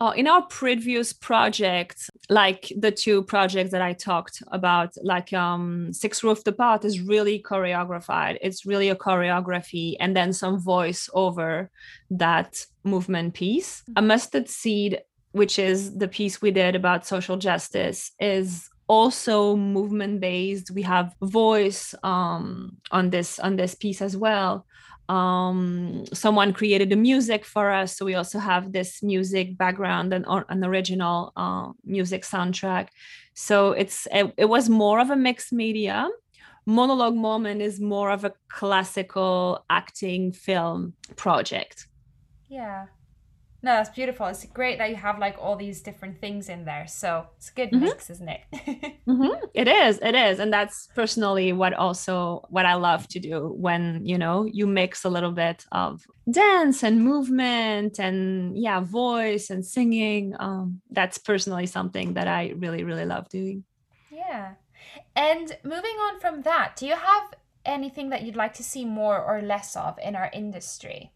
Uh, 0.00 0.12
in 0.16 0.28
our 0.28 0.42
previous 0.42 1.12
projects, 1.12 2.08
like 2.30 2.72
the 2.76 2.92
two 2.92 3.22
projects 3.24 3.72
that 3.72 3.82
I 3.82 3.94
talked 3.94 4.42
about, 4.52 4.94
like 5.02 5.32
um, 5.32 5.92
Six 5.92 6.22
Roof 6.22 6.46
Apart 6.46 6.84
is 6.84 7.00
really 7.00 7.42
choreographed. 7.42 8.38
It's 8.40 8.64
really 8.64 8.90
a 8.90 8.94
choreography 8.94 9.96
and 9.98 10.16
then 10.16 10.32
some 10.32 10.60
voice 10.60 11.10
over 11.14 11.68
that 12.10 12.64
movement 12.84 13.34
piece. 13.34 13.82
A 13.96 14.02
Mustard 14.02 14.48
Seed, 14.48 15.00
which 15.32 15.58
is 15.58 15.96
the 15.96 16.08
piece 16.08 16.40
we 16.40 16.52
did 16.52 16.76
about 16.76 17.04
social 17.04 17.36
justice, 17.36 18.12
is 18.20 18.68
also 18.88 19.54
movement 19.54 20.18
based 20.18 20.70
we 20.70 20.82
have 20.82 21.14
voice 21.22 21.94
um, 22.02 22.76
on 22.90 23.10
this 23.10 23.38
on 23.38 23.54
this 23.56 23.74
piece 23.74 24.00
as 24.00 24.16
well 24.16 24.64
um, 25.08 26.04
someone 26.12 26.52
created 26.52 26.90
the 26.90 26.96
music 26.96 27.44
for 27.44 27.70
us. 27.70 27.96
So 27.96 28.04
we 28.04 28.14
also 28.14 28.38
have 28.38 28.72
this 28.72 29.02
music 29.02 29.56
background 29.56 30.12
and 30.12 30.26
an 30.28 30.64
original 30.64 31.32
uh, 31.36 31.72
music 31.84 32.22
soundtrack. 32.22 32.88
So 33.34 33.72
it's 33.72 34.06
it, 34.12 34.34
it, 34.36 34.44
was 34.46 34.68
more 34.68 35.00
of 35.00 35.10
a 35.10 35.16
mixed 35.16 35.52
media. 35.52 36.08
Monologue 36.66 37.14
moment 37.14 37.62
is 37.62 37.80
more 37.80 38.10
of 38.10 38.24
a 38.24 38.32
classical 38.50 39.64
acting 39.70 40.32
film 40.32 40.92
project. 41.16 41.86
Yeah 42.48 42.86
no, 43.60 43.72
that's 43.72 43.90
beautiful. 43.90 44.26
It's 44.26 44.44
great 44.44 44.78
that 44.78 44.88
you 44.88 44.94
have 44.96 45.18
like 45.18 45.36
all 45.40 45.56
these 45.56 45.82
different 45.82 46.20
things 46.20 46.48
in 46.48 46.64
there. 46.64 46.86
So 46.86 47.26
it's 47.36 47.50
a 47.50 47.54
good 47.54 47.70
mm-hmm. 47.70 47.86
mix, 47.86 48.08
isn't 48.08 48.28
it? 48.28 48.40
mm-hmm. 49.08 49.44
It 49.52 49.66
is. 49.66 49.98
It 50.00 50.14
is. 50.14 50.38
And 50.38 50.52
that's 50.52 50.88
personally 50.94 51.52
what 51.52 51.74
also 51.74 52.46
what 52.50 52.66
I 52.66 52.74
love 52.74 53.08
to 53.08 53.18
do 53.18 53.48
when, 53.58 54.06
you 54.06 54.16
know, 54.16 54.44
you 54.44 54.68
mix 54.68 55.04
a 55.04 55.08
little 55.08 55.32
bit 55.32 55.64
of 55.72 56.06
dance 56.30 56.84
and 56.84 57.02
movement 57.02 57.98
and 57.98 58.56
yeah, 58.56 58.78
voice 58.78 59.50
and 59.50 59.66
singing. 59.66 60.36
Um, 60.38 60.80
that's 60.90 61.18
personally 61.18 61.66
something 61.66 62.14
that 62.14 62.28
I 62.28 62.54
really, 62.56 62.84
really 62.84 63.06
love 63.06 63.28
doing. 63.28 63.64
Yeah. 64.12 64.52
And 65.16 65.56
moving 65.64 65.96
on 66.06 66.20
from 66.20 66.42
that, 66.42 66.76
do 66.76 66.86
you 66.86 66.94
have 66.94 67.34
anything 67.64 68.10
that 68.10 68.22
you'd 68.22 68.36
like 68.36 68.54
to 68.54 68.62
see 68.62 68.84
more 68.84 69.20
or 69.20 69.42
less 69.42 69.74
of 69.74 69.98
in 69.98 70.14
our 70.14 70.30
industry? 70.32 71.10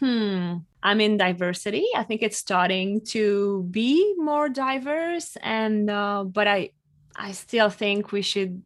Hmm, 0.00 0.56
I'm 0.82 1.00
in 1.00 1.16
diversity. 1.16 1.86
I 1.96 2.02
think 2.04 2.22
it's 2.22 2.36
starting 2.36 3.00
to 3.06 3.66
be 3.70 4.14
more 4.16 4.48
diverse, 4.48 5.36
and 5.42 5.90
uh, 5.90 6.24
but 6.24 6.46
I, 6.46 6.70
I 7.16 7.32
still 7.32 7.70
think 7.70 8.12
we 8.12 8.22
should 8.22 8.62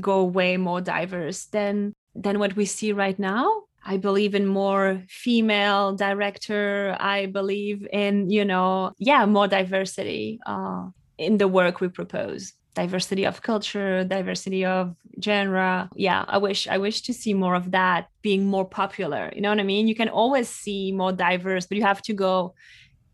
go 0.00 0.24
way 0.24 0.56
more 0.56 0.80
diverse 0.80 1.46
than 1.46 1.92
than 2.14 2.38
what 2.38 2.56
we 2.56 2.64
see 2.64 2.92
right 2.92 3.18
now. 3.18 3.64
I 3.84 3.96
believe 3.96 4.34
in 4.34 4.46
more 4.46 5.02
female 5.08 5.94
director. 5.96 6.96
I 7.00 7.26
believe 7.26 7.86
in 7.92 8.30
you 8.30 8.44
know 8.44 8.92
yeah 8.98 9.26
more 9.26 9.48
diversity 9.48 10.40
uh, 10.46 10.88
in 11.18 11.38
the 11.38 11.48
work 11.48 11.80
we 11.80 11.88
propose 11.88 12.52
diversity 12.74 13.24
of 13.24 13.42
culture 13.42 14.04
diversity 14.04 14.64
of 14.64 14.94
genre. 15.22 15.90
Yeah 15.96 16.24
i 16.28 16.38
wish 16.38 16.68
i 16.68 16.78
wish 16.78 17.02
to 17.02 17.12
see 17.12 17.34
more 17.34 17.54
of 17.54 17.72
that 17.72 18.08
being 18.22 18.46
more 18.46 18.64
popular. 18.64 19.32
You 19.34 19.40
know 19.42 19.50
what 19.50 19.60
i 19.60 19.64
mean? 19.64 19.88
You 19.88 19.94
can 19.94 20.08
always 20.08 20.48
see 20.48 20.92
more 20.92 21.12
diverse 21.12 21.66
but 21.66 21.76
you 21.76 21.84
have 21.84 22.02
to 22.02 22.12
go 22.12 22.54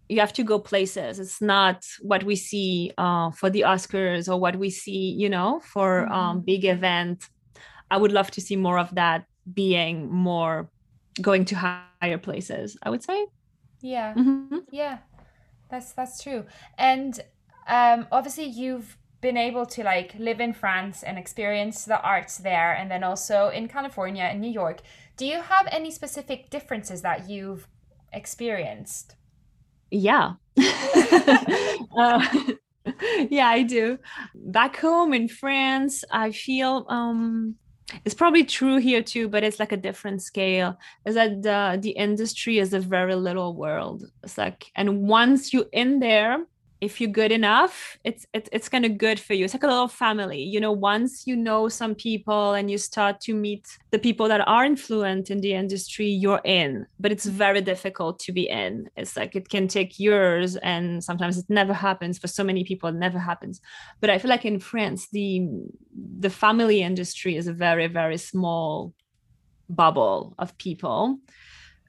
you 0.08 0.20
have 0.20 0.32
to 0.34 0.44
go 0.44 0.60
places. 0.60 1.18
It's 1.18 1.42
not 1.42 1.84
what 2.00 2.22
we 2.22 2.36
see 2.36 2.92
uh, 2.96 3.32
for 3.32 3.50
the 3.50 3.62
oscars 3.62 4.28
or 4.28 4.38
what 4.38 4.56
we 4.56 4.70
see 4.70 5.14
you 5.22 5.28
know 5.28 5.60
for 5.60 6.02
mm-hmm. 6.02 6.12
um, 6.12 6.40
big 6.40 6.64
event. 6.64 7.28
I 7.90 7.96
would 7.96 8.12
love 8.12 8.30
to 8.32 8.40
see 8.40 8.56
more 8.56 8.78
of 8.78 8.94
that 8.94 9.26
being 9.52 10.10
more 10.10 10.70
going 11.22 11.44
to 11.46 11.54
higher 11.56 12.18
places 12.18 12.76
i 12.82 12.90
would 12.90 13.02
say. 13.02 13.26
Yeah. 13.80 14.14
Mm-hmm. 14.14 14.58
yeah. 14.70 14.98
That's 15.70 15.92
that's 15.92 16.22
true. 16.22 16.44
And 16.78 17.18
um, 17.68 18.06
obviously 18.12 18.44
you've 18.44 18.96
been 19.20 19.36
able 19.36 19.66
to 19.66 19.82
like 19.82 20.14
live 20.18 20.40
in 20.40 20.52
France 20.52 21.02
and 21.02 21.18
experience 21.18 21.84
the 21.84 22.00
arts 22.02 22.38
there 22.38 22.72
and 22.74 22.90
then 22.90 23.02
also 23.02 23.48
in 23.48 23.68
California 23.68 24.24
and 24.24 24.40
New 24.40 24.50
York. 24.50 24.82
Do 25.16 25.26
you 25.26 25.40
have 25.40 25.66
any 25.70 25.90
specific 25.90 26.50
differences 26.50 27.02
that 27.02 27.28
you've 27.28 27.66
experienced? 28.12 29.16
Yeah. 29.90 30.34
uh, 30.56 32.26
yeah, 33.30 33.48
I 33.48 33.64
do. 33.66 33.98
Back 34.34 34.76
home 34.76 35.14
in 35.14 35.28
France, 35.28 36.04
I 36.10 36.32
feel 36.32 36.86
um 36.88 37.56
it's 38.04 38.14
probably 38.14 38.44
true 38.44 38.78
here 38.78 39.02
too, 39.02 39.28
but 39.28 39.44
it's 39.44 39.60
like 39.60 39.72
a 39.72 39.76
different 39.76 40.20
scale. 40.20 40.76
Is 41.06 41.14
that 41.14 41.42
the 41.42 41.78
the 41.80 41.90
industry 41.90 42.58
is 42.58 42.74
a 42.74 42.80
very 42.80 43.14
little 43.14 43.54
world. 43.54 44.04
It's 44.24 44.36
like, 44.36 44.66
and 44.74 45.02
once 45.02 45.52
you're 45.52 45.70
in 45.72 46.00
there, 46.00 46.44
if 46.80 47.00
you're 47.00 47.10
good 47.10 47.32
enough 47.32 47.98
it's 48.04 48.26
it's, 48.32 48.48
it's 48.52 48.68
kind 48.68 48.84
of 48.84 48.98
good 48.98 49.18
for 49.18 49.34
you. 49.34 49.44
It's 49.44 49.54
like 49.54 49.62
a 49.62 49.66
little 49.66 49.88
family 49.88 50.42
you 50.42 50.60
know 50.60 50.72
once 50.72 51.26
you 51.26 51.36
know 51.36 51.68
some 51.68 51.94
people 51.94 52.52
and 52.52 52.70
you 52.70 52.78
start 52.78 53.20
to 53.22 53.34
meet 53.34 53.66
the 53.90 53.98
people 53.98 54.28
that 54.28 54.46
are 54.46 54.64
influent 54.64 55.30
in 55.30 55.40
the 55.40 55.54
industry 55.54 56.06
you're 56.06 56.42
in. 56.44 56.86
But 57.00 57.12
it's 57.12 57.26
very 57.26 57.60
difficult 57.60 58.18
to 58.20 58.32
be 58.32 58.48
in. 58.48 58.88
It's 58.96 59.16
like 59.16 59.34
it 59.34 59.48
can 59.48 59.68
take 59.68 59.98
years 59.98 60.56
and 60.56 61.02
sometimes 61.02 61.38
it 61.38 61.46
never 61.48 61.72
happens 61.72 62.18
for 62.18 62.28
so 62.28 62.44
many 62.44 62.64
people 62.64 62.88
it 62.88 62.94
never 62.94 63.18
happens. 63.18 63.60
But 64.00 64.10
i 64.10 64.18
feel 64.18 64.28
like 64.28 64.44
in 64.44 64.60
france 64.60 65.08
the 65.10 65.48
the 66.18 66.30
family 66.30 66.82
industry 66.82 67.36
is 67.36 67.46
a 67.46 67.52
very 67.52 67.86
very 67.86 68.18
small 68.18 68.94
bubble 69.68 70.34
of 70.38 70.56
people 70.58 71.18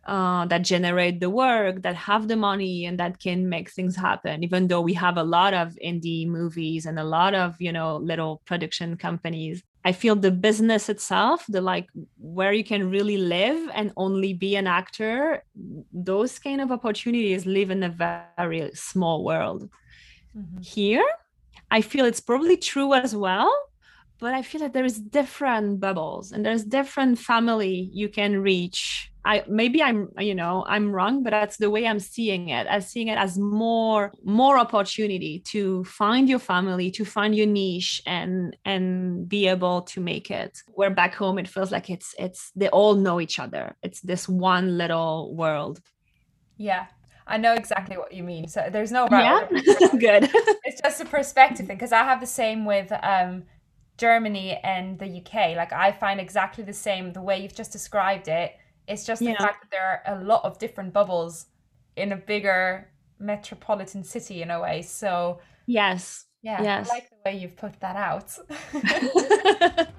uh, 0.08 0.46
that 0.46 0.63
generate 0.63 1.20
the 1.20 1.30
work, 1.30 1.82
that 1.82 1.96
have 1.96 2.28
the 2.28 2.36
money, 2.36 2.86
and 2.86 2.98
that 3.00 3.20
can 3.20 3.50
make 3.50 3.70
things 3.70 3.96
happen. 3.96 4.43
Even 4.43 4.67
though 4.67 4.82
we 4.82 4.93
have 4.93 5.17
a 5.17 5.24
lot 5.24 5.54
of 5.54 5.78
indie 5.84 6.26
movies 6.28 6.86
and 6.86 6.98
a 6.98 7.04
lot 7.04 7.34
of 7.34 7.56
you 7.60 7.72
know 7.72 7.98
little 7.98 8.41
production 8.46 8.96
companies, 8.96 9.62
I 9.84 9.91
feel 9.91 10.15
the 10.15 10.32
business 10.32 10.89
itself, 10.89 11.46
the 11.50 11.62
like 11.62 11.89
where 12.17 12.54
you 12.54 12.63
can 12.63 12.89
really 12.89 13.17
live 13.17 13.70
and 13.74 13.91
only 13.98 14.34
be 14.34 14.56
an 14.56 14.65
actor, 14.65 15.43
those 15.91 16.39
kind 16.39 16.62
of 16.62 16.72
opportunities 16.72 17.46
live 17.46 17.70
in 17.70 17.84
a 17.84 17.89
very 18.38 18.72
small 18.74 19.24
world. 19.24 19.70
Mm-hmm. 20.38 20.62
Here, 20.62 21.06
I 21.70 21.82
feel 21.82 22.06
it's 22.06 22.22
probably 22.22 22.58
true 22.58 22.93
as 22.93 23.15
well 23.15 23.52
but 24.20 24.34
i 24.34 24.41
feel 24.41 24.62
like 24.62 24.74
there 24.74 24.86
is 24.86 25.00
different 25.00 25.80
bubbles 25.80 26.32
and 26.32 26.46
there's 26.46 26.63
different 26.63 27.20
family 27.20 27.89
you 27.93 28.10
can 28.10 28.41
reach 28.41 29.12
i 29.27 29.43
maybe 29.47 29.83
i'm 29.83 30.09
you 30.17 30.33
know 30.33 30.63
i'm 30.67 30.91
wrong 30.91 31.21
but 31.21 31.31
that's 31.31 31.57
the 31.57 31.69
way 31.69 31.85
i'm 31.85 31.99
seeing 31.99 32.49
it 32.49 32.65
i'm 32.69 32.81
seeing 32.81 33.07
it 33.09 33.17
as 33.17 33.37
more 33.37 34.11
more 34.23 34.57
opportunity 34.57 35.39
to 35.39 35.83
find 35.83 36.29
your 36.29 36.39
family 36.39 36.89
to 36.89 37.03
find 37.05 37.35
your 37.35 37.45
niche 37.47 38.01
and 38.05 38.55
and 38.65 39.27
be 39.27 39.47
able 39.47 39.81
to 39.81 39.99
make 39.99 40.31
it 40.31 40.57
where 40.69 40.89
back 40.89 41.13
home 41.13 41.37
it 41.37 41.47
feels 41.47 41.71
like 41.71 41.89
it's 41.89 42.15
it's 42.17 42.51
they 42.55 42.69
all 42.69 42.95
know 42.95 43.19
each 43.19 43.37
other 43.37 43.75
it's 43.83 44.01
this 44.01 44.27
one 44.27 44.77
little 44.77 45.35
world 45.35 45.81
yeah 46.57 46.87
I 47.29 47.35
know 47.35 47.55
exactly 47.55 47.97
what 47.97 48.13
you 48.13 48.23
mean. 48.23 48.47
So 48.47 48.69
there's 48.71 48.89
no 48.89 49.05
right. 49.07 49.45
Yeah, 49.51 49.87
good. 49.99 50.29
it's 50.63 50.81
just 50.81 51.01
a 51.01 51.05
perspective 51.05 51.67
thing 51.67 51.75
because 51.75 51.91
I 51.91 52.03
have 52.03 52.21
the 52.21 52.25
same 52.25 52.63
with 52.63 52.89
um 53.03 53.43
Germany 53.97 54.59
and 54.63 54.97
the 54.97 55.07
UK. 55.21 55.55
Like 55.57 55.73
I 55.73 55.91
find 55.91 56.19
exactly 56.19 56.63
the 56.63 56.73
same 56.73 57.13
the 57.13 57.21
way 57.21 57.41
you've 57.41 57.55
just 57.55 57.71
described 57.71 58.27
it. 58.27 58.55
It's 58.88 59.06
just 59.06 59.19
the 59.19 59.26
yeah. 59.32 59.38
fact 59.38 59.63
that 59.63 59.71
there 59.71 60.02
are 60.06 60.17
a 60.17 60.23
lot 60.23 60.45
of 60.45 60.58
different 60.60 60.93
bubbles 60.93 61.47
in 61.97 62.13
a 62.13 62.15
bigger 62.15 62.89
metropolitan 63.19 64.04
city 64.04 64.41
in 64.41 64.50
a 64.50 64.62
way. 64.62 64.82
So 64.82 65.41
yes, 65.65 66.26
yeah, 66.41 66.62
yes. 66.63 66.89
I 66.89 66.93
like 66.93 67.10
the 67.10 67.15
way 67.26 67.38
you've 67.38 67.58
put 67.58 67.80
that 67.82 67.95
out. 67.97 68.38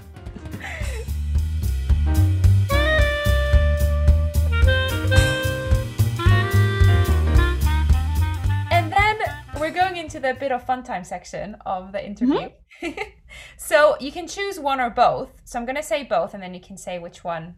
And 8.70 8.92
then 8.92 9.18
we're 9.58 9.70
going 9.70 9.96
into 9.96 10.20
the 10.20 10.34
bit 10.34 10.52
of 10.52 10.64
fun 10.64 10.82
time 10.82 11.04
section 11.04 11.56
of 11.66 11.92
the 11.92 12.04
interview. 12.04 12.50
Mm-hmm. 12.80 13.00
so 13.58 13.96
you 14.00 14.12
can 14.12 14.26
choose 14.26 14.58
one 14.58 14.80
or 14.80 14.88
both. 14.88 15.30
So 15.44 15.58
I'm 15.58 15.66
going 15.66 15.76
to 15.76 15.82
say 15.82 16.04
both, 16.04 16.32
and 16.32 16.42
then 16.42 16.54
you 16.54 16.60
can 16.60 16.76
say 16.76 16.98
which 16.98 17.24
one, 17.24 17.56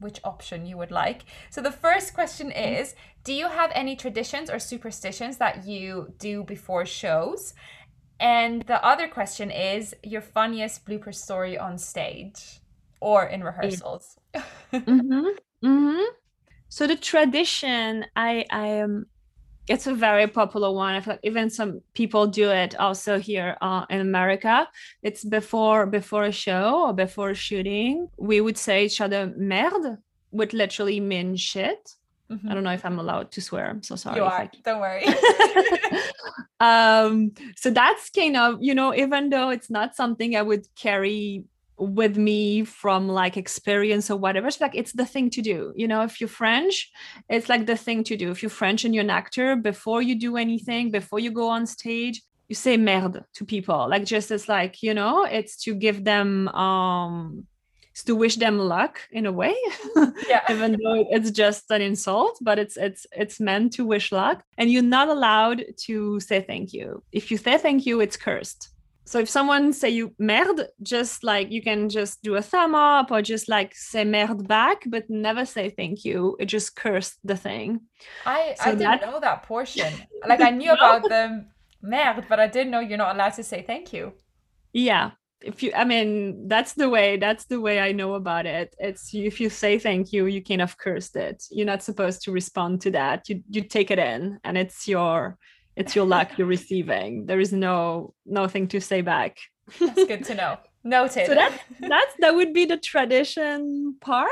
which 0.00 0.20
option 0.24 0.66
you 0.66 0.76
would 0.76 0.90
like. 0.90 1.24
So 1.50 1.60
the 1.60 1.72
first 1.72 2.14
question 2.14 2.50
mm-hmm. 2.50 2.74
is 2.74 2.94
Do 3.24 3.32
you 3.32 3.48
have 3.48 3.70
any 3.74 3.96
traditions 3.96 4.50
or 4.50 4.58
superstitions 4.58 5.38
that 5.38 5.66
you 5.66 6.12
do 6.18 6.44
before 6.44 6.86
shows? 6.86 7.54
And 8.20 8.62
the 8.62 8.84
other 8.84 9.08
question 9.08 9.50
is 9.50 9.94
your 10.02 10.20
funniest 10.20 10.86
blooper 10.86 11.14
story 11.14 11.58
on 11.58 11.78
stage 11.78 12.60
or 13.00 13.24
in 13.26 13.42
rehearsals. 13.42 14.16
mm-hmm. 14.72 15.26
Mm-hmm. 15.64 16.02
So 16.68 16.86
the 16.86 16.96
tradition, 16.96 18.06
I 18.16 18.44
I 18.50 18.66
am 18.66 19.06
it's 19.66 19.86
a 19.86 19.94
very 19.94 20.26
popular 20.26 20.70
one. 20.70 20.94
I 20.94 21.00
feel 21.00 21.14
like 21.14 21.20
even 21.22 21.48
some 21.50 21.80
people 21.94 22.26
do 22.26 22.50
it 22.50 22.78
also 22.78 23.18
here 23.18 23.56
uh, 23.60 23.86
in 23.88 24.00
America. 24.00 24.68
It's 25.02 25.24
before 25.24 25.86
before 25.86 26.24
a 26.24 26.32
show 26.32 26.86
or 26.86 26.92
before 26.92 27.30
a 27.30 27.34
shooting. 27.34 28.08
We 28.18 28.40
would 28.40 28.58
say 28.58 28.84
each 28.84 29.00
other 29.00 29.32
merde, 29.36 29.96
which 30.30 30.52
literally 30.52 31.00
means 31.00 31.40
shit. 31.40 31.94
Mm-hmm. 32.30 32.48
I 32.48 32.54
don't 32.54 32.64
know 32.64 32.72
if 32.72 32.84
I'm 32.84 32.98
allowed 32.98 33.32
to 33.32 33.40
swear. 33.40 33.68
I'm 33.68 33.82
so 33.82 33.96
sorry. 33.96 34.16
You 34.16 34.24
are. 34.24 34.50
Don't 34.64 34.80
worry. 34.80 35.04
um, 36.60 37.32
so 37.56 37.70
that's 37.70 38.10
kind 38.10 38.36
of 38.36 38.58
you 38.60 38.74
know, 38.74 38.94
even 38.94 39.30
though 39.30 39.48
it's 39.50 39.70
not 39.70 39.96
something 39.96 40.36
I 40.36 40.42
would 40.42 40.66
carry 40.74 41.44
with 41.76 42.16
me 42.16 42.64
from 42.64 43.08
like 43.08 43.36
experience 43.36 44.10
or 44.10 44.16
whatever 44.16 44.46
it's 44.46 44.60
like 44.60 44.74
it's 44.74 44.92
the 44.92 45.04
thing 45.04 45.28
to 45.28 45.42
do 45.42 45.72
you 45.74 45.88
know 45.88 46.02
if 46.02 46.20
you're 46.20 46.28
french 46.28 46.90
it's 47.28 47.48
like 47.48 47.66
the 47.66 47.76
thing 47.76 48.04
to 48.04 48.16
do. 48.16 48.30
If 48.30 48.42
you're 48.42 48.50
french 48.50 48.84
and 48.84 48.94
you're 48.94 49.04
an 49.04 49.10
actor 49.10 49.56
before 49.56 50.02
you 50.02 50.18
do 50.18 50.36
anything 50.36 50.90
before 50.90 51.18
you 51.18 51.30
go 51.30 51.48
on 51.48 51.66
stage 51.66 52.22
you 52.48 52.54
say 52.54 52.76
merde 52.76 53.20
to 53.34 53.44
people. 53.44 53.88
Like 53.88 54.04
just 54.04 54.30
as 54.30 54.48
like 54.48 54.82
you 54.82 54.94
know 54.94 55.24
it's 55.24 55.56
to 55.64 55.74
give 55.74 56.04
them 56.04 56.48
um 56.48 57.46
it's 57.92 58.02
to 58.04 58.16
wish 58.16 58.36
them 58.36 58.58
luck 58.58 59.00
in 59.12 59.24
a 59.24 59.30
way 59.30 59.54
yeah. 60.28 60.42
even 60.50 60.72
though 60.72 61.06
it's 61.10 61.30
just 61.30 61.70
an 61.70 61.80
insult 61.80 62.36
but 62.40 62.58
it's 62.58 62.76
it's 62.76 63.06
it's 63.12 63.40
meant 63.40 63.72
to 63.74 63.84
wish 63.84 64.12
luck. 64.12 64.42
And 64.58 64.70
you're 64.70 64.82
not 64.82 65.08
allowed 65.08 65.64
to 65.86 66.20
say 66.20 66.40
thank 66.40 66.72
you. 66.72 67.02
If 67.12 67.30
you 67.30 67.38
say 67.38 67.56
thank 67.58 67.86
you 67.86 68.00
it's 68.00 68.16
cursed 68.16 68.70
so 69.06 69.18
if 69.18 69.28
someone 69.28 69.72
say 69.72 69.90
you 69.90 70.14
merde 70.18 70.66
just 70.82 71.22
like 71.24 71.50
you 71.50 71.62
can 71.62 71.88
just 71.88 72.22
do 72.22 72.36
a 72.36 72.42
thumb 72.42 72.74
up 72.74 73.10
or 73.10 73.20
just 73.20 73.48
like 73.48 73.74
say 73.74 74.02
merde 74.04 74.46
back 74.46 74.82
but 74.86 75.08
never 75.10 75.44
say 75.44 75.70
thank 75.70 76.04
you. 76.04 76.36
It 76.40 76.46
just 76.46 76.74
cursed 76.74 77.18
the 77.22 77.36
thing. 77.36 77.80
I 78.24 78.54
so 78.56 78.62
i 78.64 78.70
didn't 78.70 78.80
that... 78.80 79.02
know 79.02 79.20
that 79.20 79.42
portion. 79.42 79.92
Like 80.26 80.40
i 80.40 80.50
knew 80.50 80.68
no. 80.68 80.74
about 80.74 81.02
the 81.02 81.44
merde 81.82 82.26
but 82.28 82.40
i 82.40 82.46
didn't 82.46 82.70
know 82.70 82.80
you're 82.80 82.98
not 82.98 83.14
allowed 83.14 83.34
to 83.34 83.44
say 83.44 83.62
thank 83.62 83.92
you. 83.92 84.14
Yeah. 84.72 85.12
If 85.42 85.62
you 85.62 85.72
i 85.76 85.84
mean 85.84 86.48
that's 86.48 86.72
the 86.72 86.88
way 86.88 87.18
that's 87.18 87.44
the 87.44 87.60
way 87.60 87.80
i 87.80 87.92
know 87.92 88.14
about 88.14 88.46
it. 88.46 88.74
It's 88.78 89.14
if 89.14 89.38
you 89.38 89.50
say 89.50 89.78
thank 89.78 90.14
you 90.14 90.24
you 90.26 90.42
kind 90.42 90.62
of 90.62 90.78
cursed 90.78 91.16
it. 91.16 91.44
You're 91.50 91.66
not 91.66 91.82
supposed 91.82 92.22
to 92.22 92.32
respond 92.32 92.80
to 92.82 92.90
that. 92.92 93.28
You 93.28 93.42
you 93.50 93.62
take 93.64 93.90
it 93.90 93.98
in 93.98 94.40
and 94.44 94.56
it's 94.56 94.88
your 94.88 95.36
it's 95.76 95.96
your 95.96 96.06
luck 96.06 96.38
you're 96.38 96.46
receiving. 96.46 97.26
There 97.26 97.40
is 97.40 97.52
no 97.52 98.14
nothing 98.26 98.68
to 98.68 98.80
say 98.80 99.00
back. 99.00 99.38
That's 99.80 100.04
good 100.04 100.24
to 100.26 100.34
know. 100.34 100.58
Noted. 100.84 101.26
So 101.26 101.34
that 101.34 101.58
that's 101.80 102.14
that 102.18 102.34
would 102.34 102.52
be 102.52 102.66
the 102.66 102.76
tradition 102.76 103.96
part? 104.00 104.30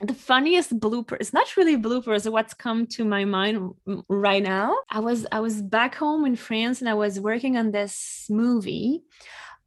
The 0.00 0.12
funniest 0.12 0.78
blooper 0.78 1.16
it's 1.18 1.32
not 1.32 1.56
really 1.56 1.78
bloopers 1.78 2.30
what's 2.30 2.52
come 2.52 2.86
to 2.88 3.04
my 3.06 3.24
mind 3.24 3.72
right 4.10 4.42
now 4.42 4.76
i 4.90 5.00
was 5.00 5.26
i 5.32 5.40
was 5.40 5.62
back 5.62 5.94
home 5.94 6.26
in 6.26 6.36
france 6.36 6.80
and 6.82 6.88
i 6.90 6.92
was 6.92 7.18
working 7.18 7.56
on 7.56 7.70
this 7.70 8.26
movie 8.28 9.04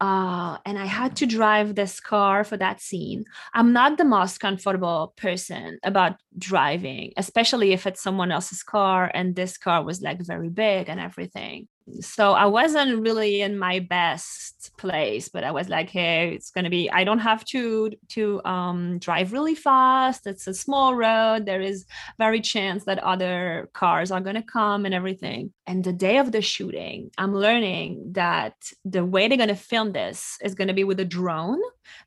uh, 0.01 0.57
and 0.65 0.79
I 0.79 0.85
had 0.85 1.17
to 1.17 1.25
drive 1.25 1.75
this 1.75 1.99
car 1.99 2.43
for 2.43 2.55
that 2.57 2.81
scene. 2.81 3.25
I'm 3.53 3.73
not 3.73 3.97
the 3.97 4.05
most 4.05 4.39
comfortable 4.39 5.13
person 5.17 5.79
about 5.83 6.15
driving, 6.37 7.13
especially 7.17 7.73
if 7.73 7.85
it's 7.85 8.01
someone 8.01 8.31
else's 8.31 8.63
car 8.63 9.11
and 9.13 9.35
this 9.35 9.57
car 9.57 9.83
was 9.83 10.01
like 10.01 10.21
very 10.21 10.49
big 10.49 10.89
and 10.89 10.99
everything 10.99 11.67
so 12.01 12.33
I 12.33 12.45
wasn't 12.45 13.01
really 13.01 13.41
in 13.41 13.57
my 13.57 13.79
best 13.79 14.71
place, 14.77 15.29
but 15.29 15.43
I 15.43 15.51
was 15.51 15.69
like, 15.69 15.89
hey, 15.89 16.33
it's 16.33 16.51
gonna 16.51 16.69
be. 16.69 16.89
I 16.89 17.03
don't 17.03 17.19
have 17.19 17.43
to 17.45 17.91
to 18.09 18.43
um, 18.45 18.99
drive 18.99 19.33
really 19.33 19.55
fast. 19.55 20.27
It's 20.27 20.47
a 20.47 20.53
small 20.53 20.95
road. 20.95 21.45
There 21.45 21.61
is 21.61 21.85
very 22.17 22.41
chance 22.41 22.85
that 22.85 22.99
other 22.99 23.69
cars 23.73 24.11
are 24.11 24.21
gonna 24.21 24.43
come 24.43 24.85
and 24.85 24.93
everything. 24.93 25.53
And 25.67 25.83
the 25.83 25.93
day 25.93 26.17
of 26.17 26.31
the 26.31 26.41
shooting, 26.41 27.11
I'm 27.17 27.33
learning 27.33 28.13
that 28.13 28.55
the 28.85 29.05
way 29.05 29.27
they're 29.27 29.37
gonna 29.37 29.55
film 29.55 29.91
this 29.91 30.37
is 30.43 30.55
gonna 30.55 30.73
be 30.73 30.83
with 30.83 30.99
a 30.99 31.05
drone 31.05 31.61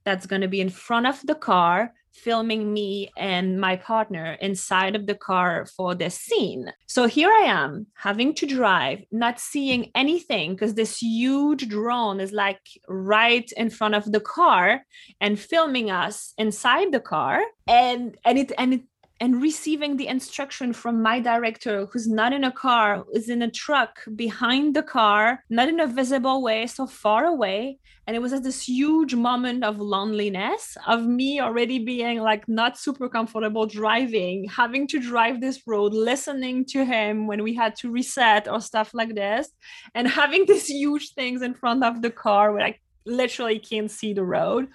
that's 0.05 0.27
gonna 0.27 0.49
be 0.49 0.61
in 0.61 0.71
front 0.71 1.07
of 1.07 1.21
the 1.27 1.35
car 1.35 1.93
filming 2.13 2.73
me 2.73 3.11
and 3.17 3.61
my 3.61 3.77
partner 3.77 4.37
inside 4.41 4.95
of 4.95 5.07
the 5.07 5.15
car 5.15 5.67
for 5.77 5.95
this 5.95 6.15
scene. 6.15 6.73
So 6.87 7.07
here 7.07 7.31
I 7.31 7.47
am 7.47 7.87
having 7.95 8.35
to 8.35 8.47
drive, 8.47 9.01
not 9.11 9.41
seeing 9.41 9.91
anything 9.95 10.53
because 10.53 10.75
this 10.75 10.99
huge 10.99 11.69
drone 11.69 12.21
is 12.21 12.33
like 12.33 12.61
right 12.89 13.51
in 13.57 13.71
front 13.71 13.95
of 13.95 14.11
the 14.11 14.21
car 14.21 14.83
and 15.21 15.39
filming 15.39 15.91
us 15.91 16.35
inside 16.39 16.93
the 16.93 17.01
car. 17.01 17.43
And 17.67 18.17
and 18.25 18.39
it 18.39 18.53
and 18.59 18.75
it 18.75 18.83
and 19.23 19.41
receiving 19.41 19.97
the 19.97 20.09
instruction 20.09 20.73
from 20.73 21.01
my 21.01 21.21
director 21.21 21.87
who's 21.87 22.09
not 22.09 22.33
in 22.33 22.43
a 22.43 22.51
car 22.51 23.05
is 23.13 23.29
in 23.29 23.43
a 23.43 23.51
truck 23.51 24.01
behind 24.17 24.75
the 24.75 24.83
car 24.83 25.45
not 25.49 25.69
in 25.69 25.79
a 25.79 25.87
visible 25.87 26.43
way 26.43 26.67
so 26.67 26.89
far 26.89 27.27
away. 27.27 27.79
And 28.09 28.17
it 28.17 28.19
was 28.19 28.33
at 28.33 28.43
this 28.43 28.67
huge 28.67 29.15
moment 29.15 29.63
of 29.63 29.79
loneliness 29.79 30.77
of 30.89 31.07
me 31.07 31.41
already 31.41 31.79
being 31.79 32.19
like 32.19 32.49
not 32.49 32.77
super 32.77 33.09
comfortable 33.09 33.65
driving 33.65 34.49
having 34.49 34.89
to 34.89 34.99
drive 34.99 35.41
this 35.41 35.63
road 35.69 35.95
listening 35.95 36.65
to 36.73 36.85
him 36.85 37.29
when 37.29 37.45
we 37.45 37.55
had 37.55 37.77
to 37.77 37.93
reset 37.93 38.49
or 38.49 38.61
stuff 38.61 38.91
like 38.93 39.15
this 39.15 39.51
and 39.95 40.09
having 40.09 40.47
these 40.49 40.67
huge 40.67 41.15
things 41.15 41.43
in 41.43 41.55
front 41.55 41.85
of 41.85 42.03
the 42.03 42.11
car 42.11 42.53
where 42.53 42.67
i 42.67 42.77
literally 43.07 43.59
can't 43.59 43.91
see 43.91 44.13
the 44.13 44.25
road. 44.25 44.69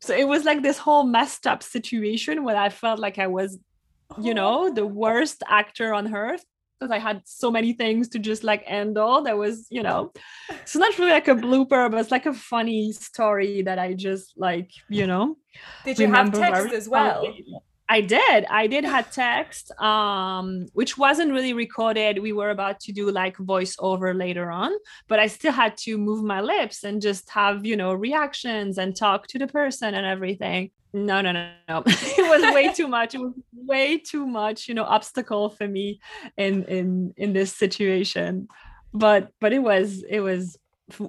So 0.00 0.14
it 0.14 0.28
was 0.28 0.44
like 0.44 0.62
this 0.62 0.78
whole 0.78 1.04
messed 1.04 1.46
up 1.46 1.62
situation 1.62 2.44
where 2.44 2.56
I 2.56 2.68
felt 2.68 2.98
like 2.98 3.18
I 3.18 3.26
was 3.26 3.58
you 4.20 4.34
know 4.34 4.72
the 4.72 4.86
worst 4.86 5.42
actor 5.48 5.92
on 5.92 6.14
earth 6.14 6.44
because 6.78 6.92
I 6.92 6.98
had 6.98 7.22
so 7.24 7.50
many 7.50 7.72
things 7.72 8.08
to 8.10 8.18
just 8.18 8.44
like 8.44 8.64
handle. 8.64 9.22
That 9.22 9.38
was, 9.38 9.66
you 9.70 9.82
know, 9.82 10.12
it's 10.50 10.76
not 10.76 10.98
really 10.98 11.10
like 11.10 11.28
a 11.28 11.34
blooper, 11.34 11.90
but 11.90 11.98
it's 11.98 12.10
like 12.10 12.26
a 12.26 12.34
funny 12.34 12.92
story 12.92 13.62
that 13.62 13.78
I 13.78 13.94
just 13.94 14.34
like, 14.36 14.70
you 14.88 15.06
know. 15.06 15.36
Did 15.84 15.98
you 15.98 16.12
have 16.12 16.32
text 16.32 16.74
as 16.74 16.88
well? 16.88 17.32
I 17.88 18.00
did. 18.00 18.46
I 18.50 18.66
did 18.66 18.84
have 18.84 19.12
text, 19.12 19.70
um, 19.80 20.66
which 20.72 20.98
wasn't 20.98 21.32
really 21.32 21.52
recorded. 21.52 22.18
We 22.18 22.32
were 22.32 22.50
about 22.50 22.80
to 22.80 22.92
do 22.92 23.12
like 23.12 23.36
voiceover 23.36 24.16
later 24.16 24.50
on, 24.50 24.72
but 25.06 25.20
I 25.20 25.28
still 25.28 25.52
had 25.52 25.76
to 25.78 25.96
move 25.96 26.24
my 26.24 26.40
lips 26.40 26.82
and 26.82 27.00
just 27.00 27.30
have, 27.30 27.64
you 27.64 27.76
know, 27.76 27.94
reactions 27.94 28.76
and 28.76 28.96
talk 28.96 29.28
to 29.28 29.38
the 29.38 29.46
person 29.46 29.94
and 29.94 30.04
everything 30.04 30.72
no 30.96 31.20
no 31.20 31.30
no 31.32 31.50
no. 31.68 31.82
It 31.86 32.28
was 32.28 32.54
way 32.54 32.72
too 32.72 32.88
much. 32.88 33.14
It 33.14 33.18
was 33.18 33.32
way 33.52 33.98
too 33.98 34.26
much 34.26 34.68
you 34.68 34.74
know 34.74 34.84
obstacle 34.84 35.50
for 35.50 35.68
me 35.68 36.00
in 36.36 36.64
in 36.64 37.14
in 37.16 37.32
this 37.32 37.52
situation. 37.52 38.48
But 38.92 39.30
but 39.40 39.52
it 39.52 39.62
was 39.62 40.02
it 40.08 40.20
was 40.20 40.58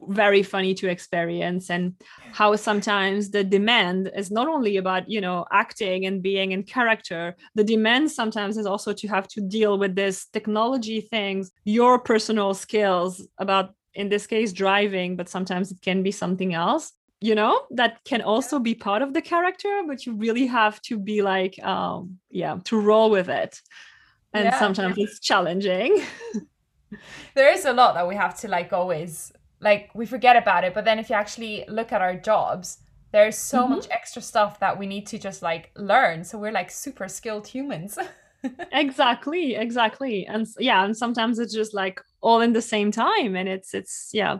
very 0.09 0.41
funny 0.41 0.73
to 0.73 0.89
experience 0.89 1.69
and 1.69 1.93
how 2.31 2.55
sometimes 2.55 3.29
the 3.29 3.43
demand 3.43 4.11
is 4.15 4.31
not 4.31 4.47
only 4.47 4.77
about 4.77 5.07
you 5.07 5.21
know 5.21 5.45
acting 5.51 6.05
and 6.05 6.21
being 6.21 6.51
in 6.51 6.63
character. 6.63 7.35
The 7.55 7.63
demand 7.63 8.11
sometimes 8.11 8.57
is 8.57 8.65
also 8.65 8.91
to 8.93 9.07
have 9.07 9.27
to 9.29 9.41
deal 9.41 9.77
with 9.77 9.95
this 9.95 10.25
technology 10.25 10.99
things 11.01 11.51
your 11.63 11.97
personal 11.99 12.53
skills 12.53 13.25
about 13.37 13.73
in 13.93 14.09
this 14.09 14.27
case 14.27 14.53
driving 14.53 15.15
but 15.15 15.29
sometimes 15.29 15.71
it 15.71 15.81
can 15.81 16.03
be 16.03 16.11
something 16.11 16.53
else 16.53 16.93
you 17.19 17.33
know 17.35 17.63
that 17.71 18.03
can 18.05 18.21
also 18.21 18.59
be 18.59 18.75
part 18.75 19.01
of 19.01 19.13
the 19.13 19.21
character 19.21 19.81
but 19.87 20.05
you 20.05 20.13
really 20.13 20.45
have 20.45 20.79
to 20.83 20.99
be 20.99 21.21
like 21.21 21.57
um 21.63 22.19
yeah 22.29 22.57
to 22.65 22.79
roll 22.79 23.09
with 23.09 23.29
it. 23.29 23.61
And 24.33 24.45
yeah, 24.45 24.59
sometimes 24.59 24.95
it's 24.97 25.19
challenging. 25.19 26.01
There 27.35 27.51
is 27.51 27.65
a 27.65 27.73
lot 27.73 27.95
that 27.95 28.07
we 28.07 28.15
have 28.15 28.39
to 28.39 28.47
like 28.47 28.71
always 28.71 29.33
like 29.59 29.89
we 29.93 30.05
forget 30.05 30.37
about 30.37 30.63
it 30.63 30.73
but 30.73 30.85
then 30.85 30.99
if 30.99 31.09
you 31.09 31.15
actually 31.17 31.65
look 31.67 31.91
at 31.91 32.01
our 32.01 32.15
jobs 32.15 32.77
there's 33.11 33.37
so 33.37 33.63
mm-hmm. 33.63 33.73
much 33.73 33.87
extra 33.89 34.21
stuff 34.21 34.59
that 34.59 34.77
we 34.77 34.85
need 34.85 35.07
to 35.07 35.17
just 35.17 35.41
like 35.41 35.71
learn. 35.75 36.23
So 36.23 36.37
we're 36.37 36.51
like 36.51 36.71
super 36.71 37.07
skilled 37.07 37.47
humans. 37.47 37.97
Exactly 38.71 39.55
exactly. 39.55 40.25
And 40.27 40.47
yeah 40.59 40.85
and 40.85 40.95
sometimes 40.95 41.39
it's 41.39 41.53
just 41.53 41.73
like 41.73 41.99
all 42.21 42.39
in 42.41 42.53
the 42.53 42.61
same 42.61 42.91
time 42.91 43.35
and 43.35 43.49
it's 43.49 43.73
it's 43.73 44.11
yeah 44.13 44.37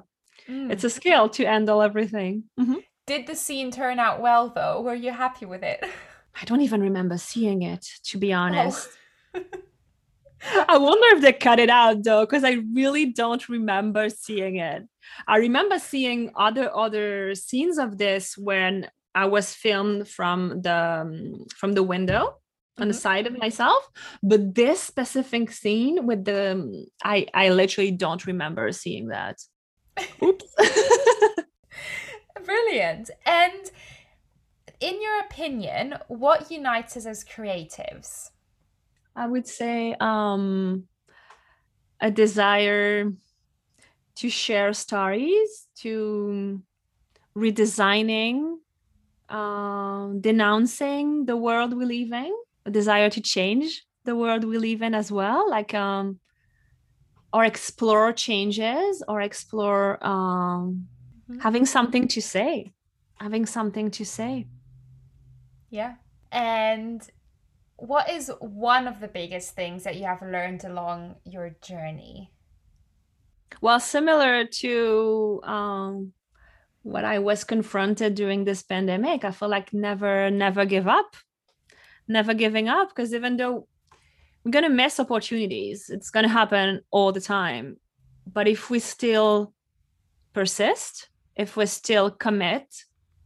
Mm. 0.49 0.71
It's 0.71 0.83
a 0.83 0.89
skill 0.89 1.29
to 1.29 1.45
handle 1.45 1.81
everything. 1.81 2.45
Mm-hmm. 2.59 2.79
Did 3.05 3.27
the 3.27 3.35
scene 3.35 3.71
turn 3.71 3.99
out 3.99 4.21
well, 4.21 4.49
though? 4.49 4.81
Were 4.81 4.95
you 4.95 5.11
happy 5.11 5.45
with 5.45 5.63
it? 5.63 5.83
I 6.39 6.45
don't 6.45 6.61
even 6.61 6.81
remember 6.81 7.17
seeing 7.17 7.61
it, 7.63 7.85
to 8.05 8.17
be 8.17 8.33
honest. 8.33 8.89
Oh. 9.33 9.41
I 10.69 10.77
wonder 10.77 11.07
if 11.15 11.21
they 11.21 11.33
cut 11.33 11.59
it 11.59 11.69
out 11.69 12.03
though, 12.03 12.25
because 12.25 12.43
I 12.43 12.59
really 12.73 13.05
don't 13.05 13.47
remember 13.49 14.09
seeing 14.09 14.57
it. 14.57 14.83
I 15.27 15.37
remember 15.37 15.79
seeing 15.79 16.31
other 16.35 16.73
other 16.75 17.33
scenes 17.33 17.77
of 17.77 17.97
this 17.97 18.37
when 18.37 18.89
I 19.15 19.25
was 19.25 19.53
filmed 19.53 20.07
from 20.07 20.61
the 20.61 21.01
um, 21.01 21.45
from 21.55 21.73
the 21.73 21.83
window 21.83 22.35
on 22.77 22.87
the 22.87 22.93
mm-hmm. 22.93 22.99
side 22.99 23.25
of 23.25 23.37
myself, 23.37 23.89
but 24.21 24.53
this 24.53 24.79
specific 24.79 25.51
scene 25.51 26.05
with 26.05 26.23
the 26.25 26.85
I 27.03 27.25
I 27.33 27.49
literally 27.49 27.91
don't 27.91 28.25
remember 28.27 28.71
seeing 28.71 29.07
that. 29.07 29.37
Oops. 30.23 30.45
Brilliant. 32.45 33.09
And 33.25 33.71
in 34.79 35.01
your 35.01 35.19
opinion, 35.21 35.95
what 36.07 36.51
unites 36.51 36.97
us 36.97 37.05
as 37.05 37.23
creatives? 37.23 38.31
I 39.15 39.27
would 39.27 39.47
say 39.47 39.95
um, 39.99 40.87
a 41.99 42.11
desire 42.11 43.11
to 44.15 44.29
share 44.29 44.73
stories, 44.73 45.67
to 45.77 46.61
redesigning, 47.35 48.57
uh, 49.29 50.07
denouncing 50.19 51.25
the 51.25 51.35
world 51.35 51.73
we 51.73 51.85
live 51.85 52.11
in, 52.11 52.33
a 52.65 52.71
desire 52.71 53.09
to 53.09 53.21
change 53.21 53.85
the 54.05 54.15
world 54.15 54.43
we 54.43 54.57
live 54.57 54.81
in 54.81 54.95
as 54.95 55.11
well, 55.11 55.49
like 55.49 55.73
um, 55.73 56.19
or 57.33 57.45
explore 57.45 58.13
changes 58.13 59.03
or 59.07 59.21
explore 59.21 60.03
um, 60.05 60.87
mm-hmm. 61.29 61.39
having 61.39 61.65
something 61.65 62.07
to 62.07 62.21
say, 62.21 62.71
having 63.15 63.45
something 63.45 63.91
to 63.91 64.05
say. 64.05 64.47
Yeah. 65.69 65.95
And 66.31 67.01
what 67.77 68.09
is 68.09 68.31
one 68.39 68.87
of 68.87 68.99
the 68.99 69.07
biggest 69.07 69.55
things 69.55 69.83
that 69.83 69.95
you 69.97 70.05
have 70.05 70.21
learned 70.21 70.63
along 70.63 71.15
your 71.25 71.55
journey? 71.61 72.31
Well, 73.61 73.79
similar 73.79 74.45
to 74.45 75.41
um, 75.43 76.13
what 76.83 77.05
I 77.05 77.19
was 77.19 77.43
confronted 77.43 78.15
during 78.15 78.43
this 78.43 78.63
pandemic, 78.63 79.23
I 79.23 79.31
feel 79.31 79.49
like 79.49 79.73
never, 79.73 80.29
never 80.29 80.65
give 80.65 80.87
up, 80.87 81.15
never 82.07 82.33
giving 82.33 82.67
up. 82.67 82.89
Because 82.89 83.13
even 83.13 83.37
though 83.37 83.67
we're 84.47 84.61
going 84.61 84.63
to 84.63 84.69
miss 84.69 84.97
opportunities, 84.97 85.89
it's 85.89 86.09
going 86.09 86.23
to 86.23 86.29
happen 86.29 86.79
all 86.89 87.11
the 87.11 87.19
time. 87.19 87.75
But 88.31 88.47
if 88.47 88.69
we 88.69 88.79
still 88.79 89.53
persist, 90.31 91.09
if 91.35 91.57
we 91.57 91.65
still 91.65 92.09
commit 92.09 92.65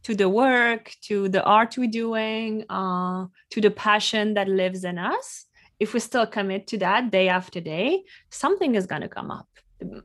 to 0.02 0.16
the 0.16 0.28
work, 0.28 0.92
to 1.02 1.28
the 1.28 1.44
art 1.44 1.78
we're 1.78 1.88
doing, 1.88 2.64
uh, 2.68 3.26
to 3.50 3.60
the 3.60 3.70
passion 3.70 4.34
that 4.34 4.48
lives 4.48 4.82
in 4.82 4.98
us, 4.98 5.46
if 5.78 5.94
we 5.94 6.00
still 6.00 6.26
commit 6.26 6.66
to 6.68 6.78
that 6.78 7.12
day 7.12 7.28
after 7.28 7.60
day, 7.60 8.02
something 8.30 8.74
is 8.74 8.86
going 8.86 9.02
to 9.02 9.08
come 9.08 9.30
up. 9.30 9.46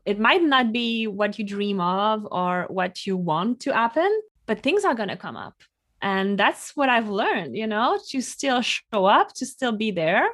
It 0.06 0.20
might 0.20 0.44
not 0.44 0.72
be 0.72 1.08
what 1.08 1.40
you 1.40 1.46
dream 1.46 1.82
of 1.82 2.28
or 2.30 2.68
what 2.70 3.08
you 3.08 3.18
want 3.18 3.60
to 3.62 3.74
happen, 3.74 4.22
but 4.46 4.62
things 4.62 4.86
are 4.86 4.94
going 4.94 5.10
to 5.10 5.18
come 5.18 5.36
up. 5.36 5.56
And 6.00 6.38
that's 6.38 6.76
what 6.76 6.90
I've 6.90 7.10
learned, 7.10 7.58
you 7.58 7.66
know, 7.66 8.00
to 8.10 8.22
still 8.22 8.62
show 8.62 9.06
up, 9.06 9.34
to 9.34 9.48
still 9.48 9.72
be 9.72 9.90
there, 9.90 10.30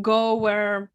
go 0.00 0.34
where 0.34 0.90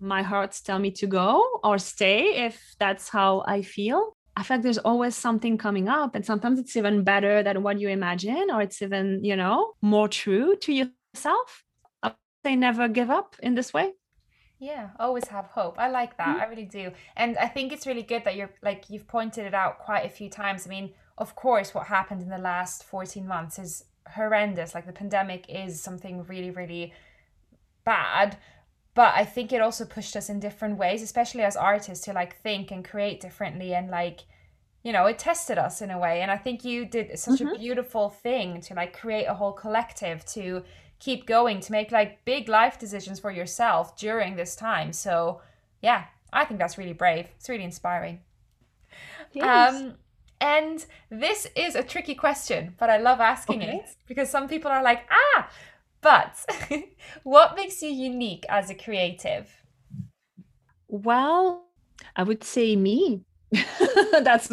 my 0.00 0.22
hearts 0.22 0.60
tell 0.60 0.78
me 0.78 0.90
to 0.90 1.06
go 1.06 1.42
or 1.62 1.78
stay 1.78 2.46
if 2.46 2.74
that's 2.78 3.08
how 3.08 3.44
I 3.46 3.62
feel 3.62 4.14
I 4.36 4.42
feel 4.42 4.56
like 4.56 4.64
there's 4.64 4.78
always 4.78 5.14
something 5.14 5.56
coming 5.58 5.88
up, 5.88 6.14
and 6.14 6.26
sometimes 6.26 6.58
it's 6.58 6.76
even 6.76 7.04
better 7.04 7.42
than 7.42 7.62
what 7.62 7.78
you 7.78 7.88
imagine, 7.88 8.50
or 8.50 8.62
it's 8.62 8.82
even, 8.82 9.22
you 9.22 9.36
know, 9.36 9.74
more 9.80 10.08
true 10.08 10.56
to 10.56 10.72
yourself. 10.72 11.64
I 12.02 12.14
say 12.44 12.56
never 12.56 12.88
give 12.88 13.10
up 13.10 13.36
in 13.42 13.54
this 13.54 13.72
way. 13.72 13.92
Yeah, 14.58 14.90
always 14.98 15.28
have 15.28 15.46
hope. 15.46 15.78
I 15.78 15.88
like 15.88 16.16
that. 16.16 16.28
Mm-hmm. 16.28 16.40
I 16.40 16.46
really 16.46 16.64
do. 16.64 16.90
And 17.16 17.36
I 17.38 17.48
think 17.48 17.72
it's 17.72 17.86
really 17.86 18.02
good 18.02 18.24
that 18.24 18.34
you're 18.34 18.50
like 18.62 18.88
you've 18.88 19.06
pointed 19.06 19.46
it 19.46 19.54
out 19.54 19.78
quite 19.78 20.04
a 20.04 20.08
few 20.08 20.28
times. 20.28 20.66
I 20.66 20.70
mean, 20.70 20.94
of 21.18 21.36
course, 21.36 21.74
what 21.74 21.86
happened 21.86 22.22
in 22.22 22.28
the 22.28 22.38
last 22.38 22.82
14 22.84 23.26
months 23.26 23.58
is 23.58 23.84
horrendous. 24.14 24.74
Like 24.74 24.86
the 24.86 24.92
pandemic 24.92 25.46
is 25.48 25.80
something 25.80 26.24
really, 26.24 26.50
really 26.50 26.92
bad 27.84 28.36
but 28.94 29.12
i 29.14 29.24
think 29.24 29.52
it 29.52 29.60
also 29.60 29.84
pushed 29.84 30.16
us 30.16 30.28
in 30.28 30.40
different 30.40 30.78
ways 30.78 31.02
especially 31.02 31.42
as 31.42 31.56
artists 31.56 32.04
to 32.04 32.12
like 32.12 32.36
think 32.36 32.70
and 32.70 32.84
create 32.84 33.20
differently 33.20 33.74
and 33.74 33.90
like 33.90 34.20
you 34.82 34.92
know 34.92 35.06
it 35.06 35.18
tested 35.18 35.58
us 35.58 35.82
in 35.82 35.90
a 35.90 35.98
way 35.98 36.20
and 36.20 36.30
i 36.30 36.36
think 36.36 36.64
you 36.64 36.84
did 36.84 37.18
such 37.18 37.40
mm-hmm. 37.40 37.54
a 37.54 37.58
beautiful 37.58 38.10
thing 38.10 38.60
to 38.60 38.74
like 38.74 38.96
create 38.98 39.24
a 39.24 39.34
whole 39.34 39.52
collective 39.52 40.24
to 40.24 40.62
keep 41.00 41.26
going 41.26 41.60
to 41.60 41.72
make 41.72 41.90
like 41.90 42.24
big 42.24 42.48
life 42.48 42.78
decisions 42.78 43.18
for 43.18 43.30
yourself 43.30 43.96
during 43.96 44.36
this 44.36 44.54
time 44.54 44.92
so 44.92 45.40
yeah 45.82 46.04
i 46.32 46.44
think 46.44 46.60
that's 46.60 46.78
really 46.78 46.92
brave 46.92 47.26
it's 47.36 47.48
really 47.48 47.64
inspiring 47.64 48.20
yes. 49.32 49.74
um 49.74 49.94
and 50.40 50.86
this 51.10 51.46
is 51.56 51.74
a 51.74 51.82
tricky 51.82 52.14
question 52.14 52.74
but 52.78 52.90
i 52.90 52.98
love 52.98 53.20
asking 53.20 53.62
okay. 53.62 53.76
it 53.76 53.96
because 54.06 54.30
some 54.30 54.48
people 54.48 54.70
are 54.70 54.82
like 54.82 55.02
ah 55.10 55.48
but 56.04 56.38
what 57.24 57.56
makes 57.56 57.80
you 57.82 57.88
unique 57.88 58.44
as 58.50 58.68
a 58.68 58.74
creative? 58.74 59.50
Well, 60.86 61.64
I 62.14 62.22
would 62.22 62.44
say 62.44 62.76
me. 62.76 63.22
That's 64.12 64.50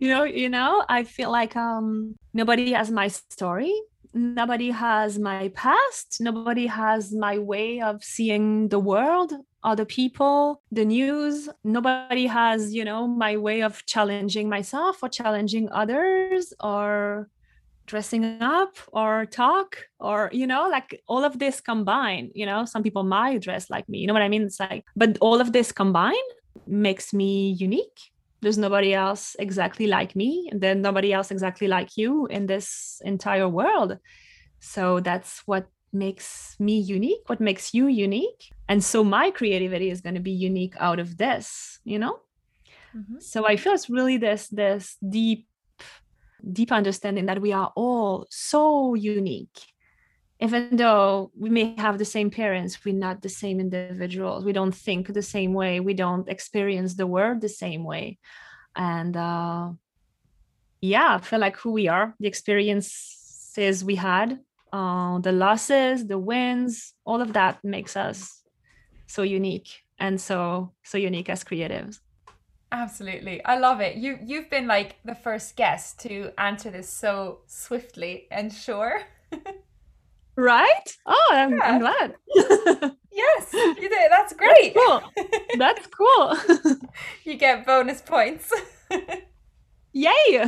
you 0.00 0.08
know, 0.08 0.22
you 0.22 0.48
know, 0.48 0.84
I 0.88 1.02
feel 1.02 1.30
like 1.30 1.56
um 1.56 2.14
nobody 2.32 2.72
has 2.72 2.90
my 2.90 3.08
story. 3.08 3.74
Nobody 4.14 4.70
has 4.70 5.18
my 5.18 5.48
past. 5.48 6.18
Nobody 6.20 6.66
has 6.66 7.12
my 7.12 7.38
way 7.38 7.80
of 7.80 8.04
seeing 8.04 8.68
the 8.68 8.78
world, 8.78 9.32
other 9.64 9.86
people, 9.86 10.62
the 10.70 10.84
news. 10.84 11.48
Nobody 11.64 12.26
has, 12.26 12.74
you 12.74 12.84
know, 12.84 13.08
my 13.08 13.38
way 13.38 13.62
of 13.62 13.84
challenging 13.86 14.48
myself 14.48 15.02
or 15.02 15.08
challenging 15.08 15.68
others 15.72 16.52
or 16.60 17.28
dressing 17.86 18.40
up 18.40 18.76
or 18.92 19.26
talk 19.26 19.76
or 19.98 20.30
you 20.32 20.46
know 20.46 20.68
like 20.68 21.02
all 21.08 21.24
of 21.24 21.38
this 21.38 21.60
combined 21.60 22.30
you 22.34 22.46
know 22.46 22.64
some 22.64 22.82
people 22.82 23.02
might 23.02 23.42
dress 23.42 23.68
like 23.70 23.88
me 23.88 23.98
you 23.98 24.06
know 24.06 24.12
what 24.12 24.22
i 24.22 24.28
mean? 24.28 24.42
It's 24.42 24.60
like 24.60 24.84
but 24.96 25.18
all 25.20 25.40
of 25.40 25.52
this 25.52 25.72
combined 25.72 26.16
makes 26.66 27.12
me 27.12 27.52
unique. 27.52 28.00
There's 28.40 28.58
nobody 28.58 28.92
else 28.92 29.36
exactly 29.38 29.86
like 29.86 30.16
me 30.16 30.48
and 30.50 30.60
then 30.60 30.82
nobody 30.82 31.12
else 31.12 31.30
exactly 31.30 31.68
like 31.68 31.96
you 31.96 32.26
in 32.26 32.46
this 32.46 33.00
entire 33.04 33.48
world. 33.48 33.98
So 34.58 35.00
that's 35.00 35.42
what 35.46 35.66
makes 35.92 36.56
me 36.58 36.78
unique 36.78 37.20
what 37.26 37.40
makes 37.40 37.74
you 37.74 37.86
unique. 37.86 38.50
And 38.68 38.82
so 38.82 39.04
my 39.04 39.30
creativity 39.30 39.90
is 39.90 40.00
going 40.00 40.14
to 40.14 40.20
be 40.20 40.32
unique 40.32 40.74
out 40.78 40.98
of 40.98 41.18
this 41.18 41.78
you 41.84 41.98
know? 41.98 42.20
Mm-hmm. 42.94 43.20
so 43.20 43.46
i 43.46 43.56
feel 43.56 43.72
it's 43.72 43.88
really 43.88 44.18
this 44.18 44.48
this 44.48 44.98
deep 45.08 45.46
deep 46.52 46.72
understanding 46.72 47.26
that 47.26 47.40
we 47.40 47.52
are 47.52 47.72
all 47.76 48.26
so 48.30 48.94
unique. 48.94 49.60
Even 50.40 50.76
though 50.76 51.30
we 51.38 51.50
may 51.50 51.74
have 51.78 51.98
the 51.98 52.04
same 52.04 52.28
parents 52.28 52.84
we're 52.84 52.94
not 52.94 53.22
the 53.22 53.28
same 53.28 53.60
individuals. 53.60 54.44
We 54.44 54.52
don't 54.52 54.74
think 54.74 55.12
the 55.12 55.22
same 55.22 55.54
way. 55.54 55.78
We 55.78 55.94
don't 55.94 56.28
experience 56.28 56.94
the 56.94 57.06
world 57.06 57.40
the 57.40 57.48
same 57.48 57.84
way. 57.84 58.18
And 58.74 59.16
uh 59.16 59.72
yeah 60.82 61.14
i 61.14 61.18
feel 61.18 61.38
like 61.38 61.56
who 61.56 61.70
we 61.70 61.88
are 61.88 62.14
the 62.20 62.28
experiences 62.28 63.84
we 63.84 63.94
had 63.94 64.38
uh, 64.72 65.18
the 65.20 65.32
losses 65.32 66.06
the 66.06 66.18
wins 66.18 66.92
all 67.06 67.22
of 67.22 67.32
that 67.32 67.58
makes 67.64 67.96
us 67.96 68.42
so 69.06 69.22
unique 69.22 69.82
and 69.98 70.20
so 70.20 70.72
so 70.82 70.98
unique 70.98 71.30
as 71.30 71.44
creatives 71.44 72.00
Absolutely. 72.72 73.44
I 73.44 73.58
love 73.58 73.80
it. 73.80 73.96
You 73.96 74.18
you've 74.24 74.48
been 74.48 74.66
like 74.66 74.96
the 75.04 75.14
first 75.14 75.56
guest 75.56 76.00
to 76.00 76.32
answer 76.38 76.70
this 76.70 76.88
so 76.88 77.40
swiftly 77.46 78.26
and 78.30 78.50
sure. 78.50 79.02
right? 80.36 80.96
Oh, 81.04 81.30
I'm, 81.32 81.50
yeah. 81.50 81.62
I'm 81.62 81.80
glad. 81.80 82.14
yes, 83.12 83.52
you 83.52 83.88
did. 83.90 84.10
That's 84.10 84.32
great. 84.32 84.74
That's 84.74 84.86
cool. 84.86 85.02
That's 85.58 85.86
cool. 85.86 86.36
you 87.24 87.34
get 87.34 87.66
bonus 87.66 88.00
points. 88.00 88.50
Yay. 89.92 90.42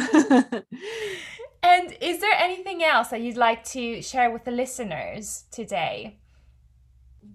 and 1.63 1.97
is 2.01 2.21
there 2.21 2.35
anything 2.39 2.83
else 2.83 3.09
that 3.09 3.21
you'd 3.21 3.37
like 3.37 3.63
to 3.65 4.01
share 4.01 4.31
with 4.31 4.45
the 4.45 4.51
listeners 4.51 5.45
today? 5.53 6.21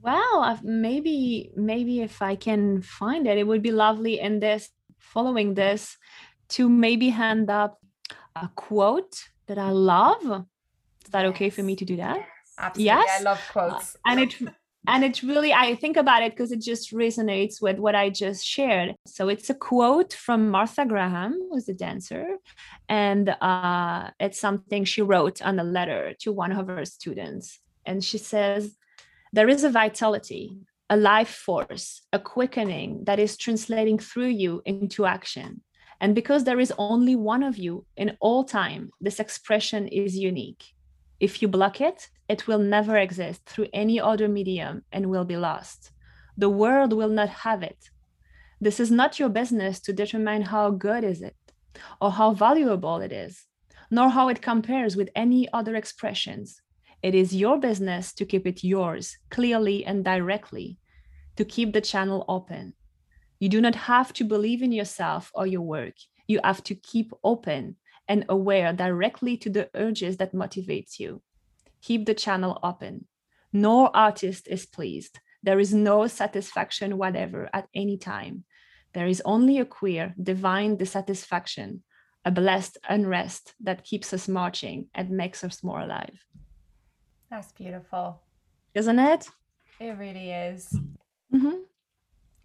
Well, 0.02 0.60
maybe 0.64 1.52
maybe 1.56 2.02
if 2.02 2.24
I 2.24 2.36
can 2.36 2.82
find 2.82 3.28
it, 3.28 3.38
it 3.38 3.46
would 3.46 3.62
be 3.62 3.72
lovely 3.72 4.20
in 4.20 4.40
this 4.40 4.70
following 5.14 5.54
this 5.54 5.98
to 6.50 6.70
maybe 6.70 7.10
hand 7.10 7.50
up 7.50 7.80
a 8.36 8.50
quote 8.56 9.16
that 9.48 9.58
I 9.58 9.72
love. 9.72 10.24
Is 11.06 11.12
that 11.12 11.24
yes. 11.24 11.30
okay 11.32 11.50
for 11.50 11.64
me 11.64 11.76
to 11.76 11.86
do 11.86 11.98
that? 11.98 12.26
Absolutely. 12.58 12.86
Yes. 12.86 13.20
I 13.20 13.24
love 13.24 13.42
quotes. 13.52 13.96
Uh, 13.96 14.00
and 14.08 14.20
it 14.20 14.36
and 14.88 15.04
it 15.04 15.22
really 15.24 15.54
I 15.54 15.76
think 15.76 15.98
about 15.98 16.24
it 16.24 16.32
because 16.32 16.52
it 16.52 16.62
just 16.62 16.94
resonates 16.94 17.62
with 17.62 17.80
what 17.80 17.96
I 17.96 18.10
just 18.10 18.46
shared. 18.46 18.96
So 19.06 19.30
it's 19.30 19.50
a 19.50 19.54
quote 19.54 20.14
from 20.14 20.50
Martha 20.50 20.86
Graham, 20.86 21.50
who's 21.50 21.70
a 21.70 21.74
dancer, 21.74 22.38
and 22.88 23.30
uh, 23.30 24.12
it's 24.20 24.40
something 24.40 24.84
she 24.86 25.02
wrote 25.02 25.42
on 25.42 25.60
a 25.60 25.64
letter 25.64 26.14
to 26.22 26.32
one 26.32 26.52
of 26.52 26.68
her 26.68 26.86
students. 26.86 27.60
And 27.86 28.04
she 28.04 28.18
says, 28.18 28.76
"There 29.34 29.50
is 29.50 29.64
a 29.64 29.70
vitality, 29.70 30.58
a 30.90 30.98
life 30.98 31.30
force, 31.30 32.02
a 32.12 32.20
quickening 32.20 33.04
that 33.06 33.20
is 33.20 33.38
translating 33.38 34.00
through 34.00 34.28
you 34.28 34.62
into 34.66 35.06
action. 35.06 35.62
And 36.02 36.16
because 36.16 36.44
there 36.44 36.60
is 36.60 36.74
only 36.78 37.16
one 37.16 37.44
of 37.44 37.58
you 37.58 37.86
in 37.98 38.18
all 38.20 38.44
time, 38.44 38.92
this 39.00 39.20
expression 39.20 39.88
is 39.88 40.18
unique. 40.18 40.64
If 41.20 41.42
you 41.42 41.48
block 41.48 41.82
it, 41.82 42.10
it 42.28 42.48
will 42.48 42.60
never 42.60 42.98
exist 42.98 43.46
through 43.46 43.68
any 43.74 44.00
other 44.00 44.28
medium 44.28 44.84
and 44.92 45.10
will 45.10 45.26
be 45.26 45.38
lost. 45.38 45.92
The 46.38 46.50
world 46.50 46.94
will 46.94 47.10
not 47.10 47.30
have 47.30 47.62
it. 47.64 47.90
This 48.62 48.80
is 48.80 48.90
not 48.90 49.20
your 49.20 49.30
business 49.30 49.80
to 49.82 49.94
determine 49.94 50.44
how 50.44 50.72
good 50.72 51.04
is 51.04 51.22
it 51.22 51.36
or 52.02 52.12
how 52.12 52.34
valuable 52.34 53.02
it 53.02 53.12
is, 53.12 53.46
nor 53.92 54.10
how 54.10 54.30
it 54.30 54.42
compares 54.42 54.96
with 54.96 55.10
any 55.16 55.48
other 55.52 55.76
expressions. 55.76 56.62
It 57.02 57.16
is 57.16 57.34
your 57.34 57.58
business 57.58 58.14
to 58.14 58.26
keep 58.26 58.46
it 58.46 58.64
yours 58.64 59.18
clearly 59.30 59.86
and 59.86 60.04
directly, 60.04 60.78
to 61.38 61.46
keep 61.46 61.72
the 61.72 61.82
channel 61.82 62.26
open. 62.28 62.74
You 63.40 63.48
do 63.48 63.62
not 63.62 63.76
have 63.76 64.12
to 64.14 64.26
believe 64.26 64.62
in 64.62 64.74
yourself 64.74 65.32
or 65.34 65.48
your 65.48 65.62
work. 65.62 65.94
You 66.28 66.42
have 66.44 66.62
to 66.66 66.76
keep 66.76 67.14
open 67.24 67.78
and 68.10 68.26
aware 68.28 68.74
directly 68.74 69.38
to 69.38 69.50
the 69.50 69.70
urges 69.76 70.18
that 70.18 70.34
motivates 70.34 71.00
you. 71.00 71.22
Keep 71.82 72.06
the 72.06 72.14
channel 72.14 72.60
open. 72.64 73.06
No 73.54 73.88
artist 73.88 74.48
is 74.50 74.66
pleased. 74.66 75.20
There 75.42 75.60
is 75.60 75.74
no 75.74 76.08
satisfaction 76.08 76.98
whatever 76.98 77.50
at 77.54 77.70
any 77.74 77.98
time. 77.98 78.44
There 78.94 79.08
is 79.08 79.22
only 79.24 79.60
a 79.60 79.66
queer, 79.66 80.14
divine 80.22 80.76
dissatisfaction, 80.76 81.84
a 82.26 82.32
blessed 82.32 82.78
unrest 82.90 83.54
that 83.62 83.86
keeps 83.86 84.12
us 84.12 84.28
marching 84.28 84.88
and 84.94 85.12
makes 85.12 85.44
us 85.46 85.64
more 85.64 85.80
alive. 85.80 86.26
That's 87.30 87.52
beautiful. 87.52 88.22
Isn't 88.74 89.00
it? 89.00 89.30
It 89.80 89.98
really 89.98 90.32
is. 90.32 90.76
Mm-hmm. 91.34 91.58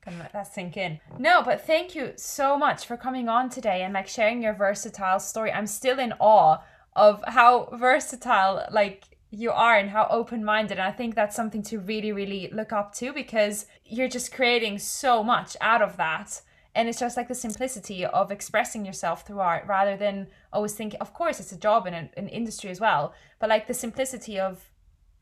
Gonna 0.05 0.19
let 0.19 0.33
that 0.33 0.53
sink 0.53 0.77
in. 0.77 1.01
No, 1.19 1.43
but 1.43 1.67
thank 1.67 1.95
you 1.95 2.13
so 2.17 2.59
much 2.59 2.87
for 2.87 2.97
coming 2.97 3.29
on 3.29 3.49
today 3.49 3.83
and 3.83 3.95
like 3.95 4.09
sharing 4.09 4.43
your 4.43 4.53
versatile 4.53 5.19
story. 5.19 5.51
I'm 5.51 5.67
still 5.67 5.99
in 5.99 6.13
awe 6.19 6.59
of 6.95 7.25
how 7.27 7.69
versatile 7.73 8.67
like 8.71 9.15
you 9.31 9.51
are 9.51 9.77
and 9.77 9.91
how 9.91 10.07
open-minded 10.11 10.79
and 10.79 10.87
i 10.87 10.93
think 10.93 11.15
that's 11.15 11.35
something 11.35 11.63
to 11.63 11.79
really 11.79 12.13
really 12.13 12.49
look 12.53 12.73
up 12.73 12.95
to 12.95 13.13
because 13.13 13.67
you're 13.85 14.09
just 14.09 14.33
creating 14.33 14.79
so 14.79 15.25
much 15.25 15.57
out 15.61 15.83
of 15.83 15.97
that 15.97 16.41
and 16.75 16.89
it's 16.89 16.99
just 16.99 17.17
like 17.17 17.29
the 17.29 17.35
simplicity 17.35 18.05
of 18.05 18.31
expressing 18.31 18.85
yourself 18.85 19.27
through 19.27 19.41
art 19.41 19.65
rather 19.67 19.97
than 19.97 20.27
always 20.53 20.75
thinking 20.75 21.01
of 21.01 21.13
course 21.13 21.41
it's 21.41 21.53
a 21.53 21.59
job 21.59 21.87
in 21.87 21.95
an, 21.95 22.11
an 22.17 22.29
industry 22.29 22.71
as 22.71 22.81
well 22.81 23.13
but 23.41 23.49
like 23.49 23.67
the 23.67 23.75
simplicity 23.75 24.39
of 24.39 24.71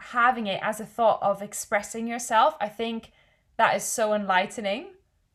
having 0.03 0.46
it 0.46 0.61
as 0.62 0.80
a 0.80 0.86
thought 0.86 1.22
of 1.22 1.42
expressing 1.42 2.07
yourself 2.07 2.55
i 2.61 2.68
think 2.68 3.12
that 3.57 3.76
is 3.76 3.84
so 3.84 4.14
enlightening. 4.14 4.86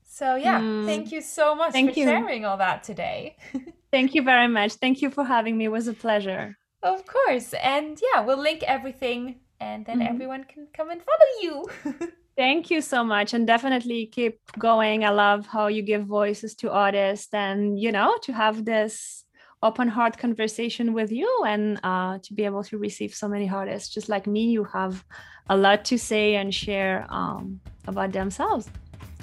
So 0.03 0.35
yeah, 0.35 0.59
mm. 0.59 0.85
thank 0.85 1.11
you 1.11 1.21
so 1.21 1.55
much 1.55 1.71
thank 1.71 1.93
for 1.93 1.99
you. 1.99 2.05
sharing 2.05 2.45
all 2.45 2.57
that 2.57 2.83
today. 2.83 3.37
thank 3.91 4.15
you 4.15 4.23
very 4.23 4.47
much. 4.47 4.73
Thank 4.73 5.01
you 5.01 5.09
for 5.09 5.23
having 5.23 5.57
me. 5.57 5.65
It 5.65 5.71
was 5.71 5.87
a 5.87 5.93
pleasure. 5.93 6.57
Of 6.83 7.05
course. 7.05 7.53
And 7.53 7.99
yeah, 8.01 8.21
we'll 8.21 8.41
link 8.41 8.63
everything 8.63 9.39
and 9.59 9.85
then 9.85 9.99
mm-hmm. 9.99 10.13
everyone 10.13 10.43
can 10.45 10.67
come 10.73 10.89
and 10.89 11.01
follow 11.01 11.29
you. 11.41 12.09
Thank 12.37 12.69
you 12.69 12.81
so 12.81 13.03
much. 13.03 13.33
And 13.33 13.47
definitely 13.47 14.05
keep 14.05 14.39
going. 14.59 15.03
I 15.03 15.09
love 15.09 15.47
how 15.47 15.67
you 15.67 15.81
give 15.81 16.05
voices 16.05 16.53
to 16.55 16.71
artists 16.71 17.33
and, 17.33 17.79
you 17.79 17.91
know, 17.91 18.17
to 18.23 18.33
have 18.33 18.63
this 18.63 19.23
open 19.63 19.87
heart 19.87 20.17
conversation 20.17 20.93
with 20.93 21.11
you 21.11 21.43
and 21.47 21.79
uh, 21.83 22.19
to 22.21 22.33
be 22.33 22.45
able 22.45 22.63
to 22.63 22.77
receive 22.77 23.13
so 23.13 23.27
many 23.27 23.49
artists 23.49 23.93
just 23.93 24.07
like 24.07 24.27
me 24.27 24.45
you 24.51 24.63
have 24.63 25.03
a 25.49 25.57
lot 25.57 25.83
to 25.85 25.97
say 25.97 26.35
and 26.35 26.53
share 26.53 27.05
um, 27.09 27.59
about 27.87 28.11
themselves. 28.11 28.69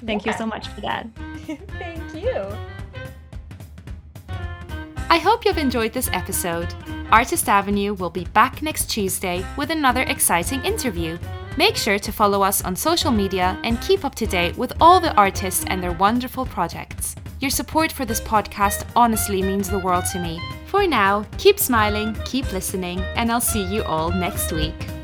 Thank 0.05 0.25
yeah. 0.25 0.31
you 0.31 0.37
so 0.37 0.45
much 0.45 0.67
for 0.69 0.81
that. 0.81 1.07
Thank 1.79 2.15
you. 2.15 2.45
I 5.09 5.17
hope 5.19 5.45
you've 5.45 5.57
enjoyed 5.57 5.93
this 5.93 6.09
episode. 6.11 6.73
Artist 7.11 7.47
avenue 7.47 7.93
will 7.93 8.09
be 8.09 8.25
back 8.25 8.61
next 8.61 8.89
tuesday 8.89 9.45
with 9.55 9.69
another 9.69 10.01
exciting 10.01 10.63
interview 10.65 11.17
Make 11.57 11.77
sure 11.77 11.99
to 11.99 12.11
follow 12.11 12.41
us 12.41 12.63
on 12.63 12.75
social 12.75 13.11
media 13.11 13.57
and 13.63 13.79
keep 13.81 14.03
up 14.03 14.15
to 14.15 14.25
date 14.25 14.57
with 14.57 14.73
all 14.81 14.99
the 14.99 15.13
artists 15.15 15.63
and 15.67 15.81
their 15.81 15.93
wonderful 15.93 16.45
projects. 16.45 17.15
Your 17.39 17.49
support 17.49 17.91
for 17.91 18.05
this 18.05 18.19
podcast 18.19 18.85
honestly 18.95 19.41
means 19.41 19.69
the 19.69 19.79
world 19.79 20.05
to 20.11 20.19
me. 20.19 20.41
For 20.65 20.85
now, 20.85 21.25
keep 21.37 21.57
smiling, 21.57 22.15
keep 22.25 22.51
listening, 22.51 22.99
and 23.15 23.31
I'll 23.31 23.39
see 23.39 23.63
you 23.63 23.83
all 23.83 24.11
next 24.11 24.51
week. 24.51 24.94